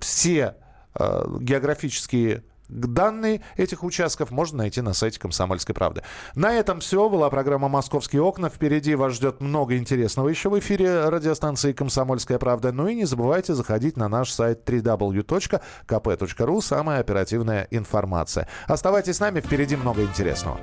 все 0.00 0.54
э, 0.94 1.24
географические 1.40 2.44
Данные 2.70 3.42
этих 3.56 3.82
участков 3.84 4.30
можно 4.30 4.58
найти 4.58 4.80
на 4.80 4.94
сайте 4.94 5.18
«Комсомольской 5.18 5.74
правды». 5.74 6.02
На 6.34 6.52
этом 6.52 6.80
все. 6.80 7.08
Была 7.08 7.28
программа 7.30 7.68
«Московские 7.68 8.22
окна». 8.22 8.48
Впереди 8.48 8.94
вас 8.94 9.14
ждет 9.14 9.40
много 9.40 9.76
интересного 9.76 10.28
еще 10.28 10.48
в 10.48 10.58
эфире 10.58 11.08
радиостанции 11.08 11.72
«Комсомольская 11.72 12.38
правда». 12.38 12.72
Ну 12.72 12.86
и 12.88 12.94
не 12.94 13.04
забывайте 13.04 13.54
заходить 13.54 13.96
на 13.96 14.08
наш 14.08 14.30
сайт 14.30 14.68
www.kp.ru. 14.68 16.60
Самая 16.62 17.00
оперативная 17.00 17.66
информация. 17.70 18.48
Оставайтесь 18.66 19.16
с 19.16 19.20
нами, 19.20 19.40
впереди 19.40 19.76
много 19.76 20.02
интересного. 20.02 20.60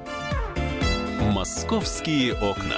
«Московские 1.34 2.34
окна». 2.34 2.78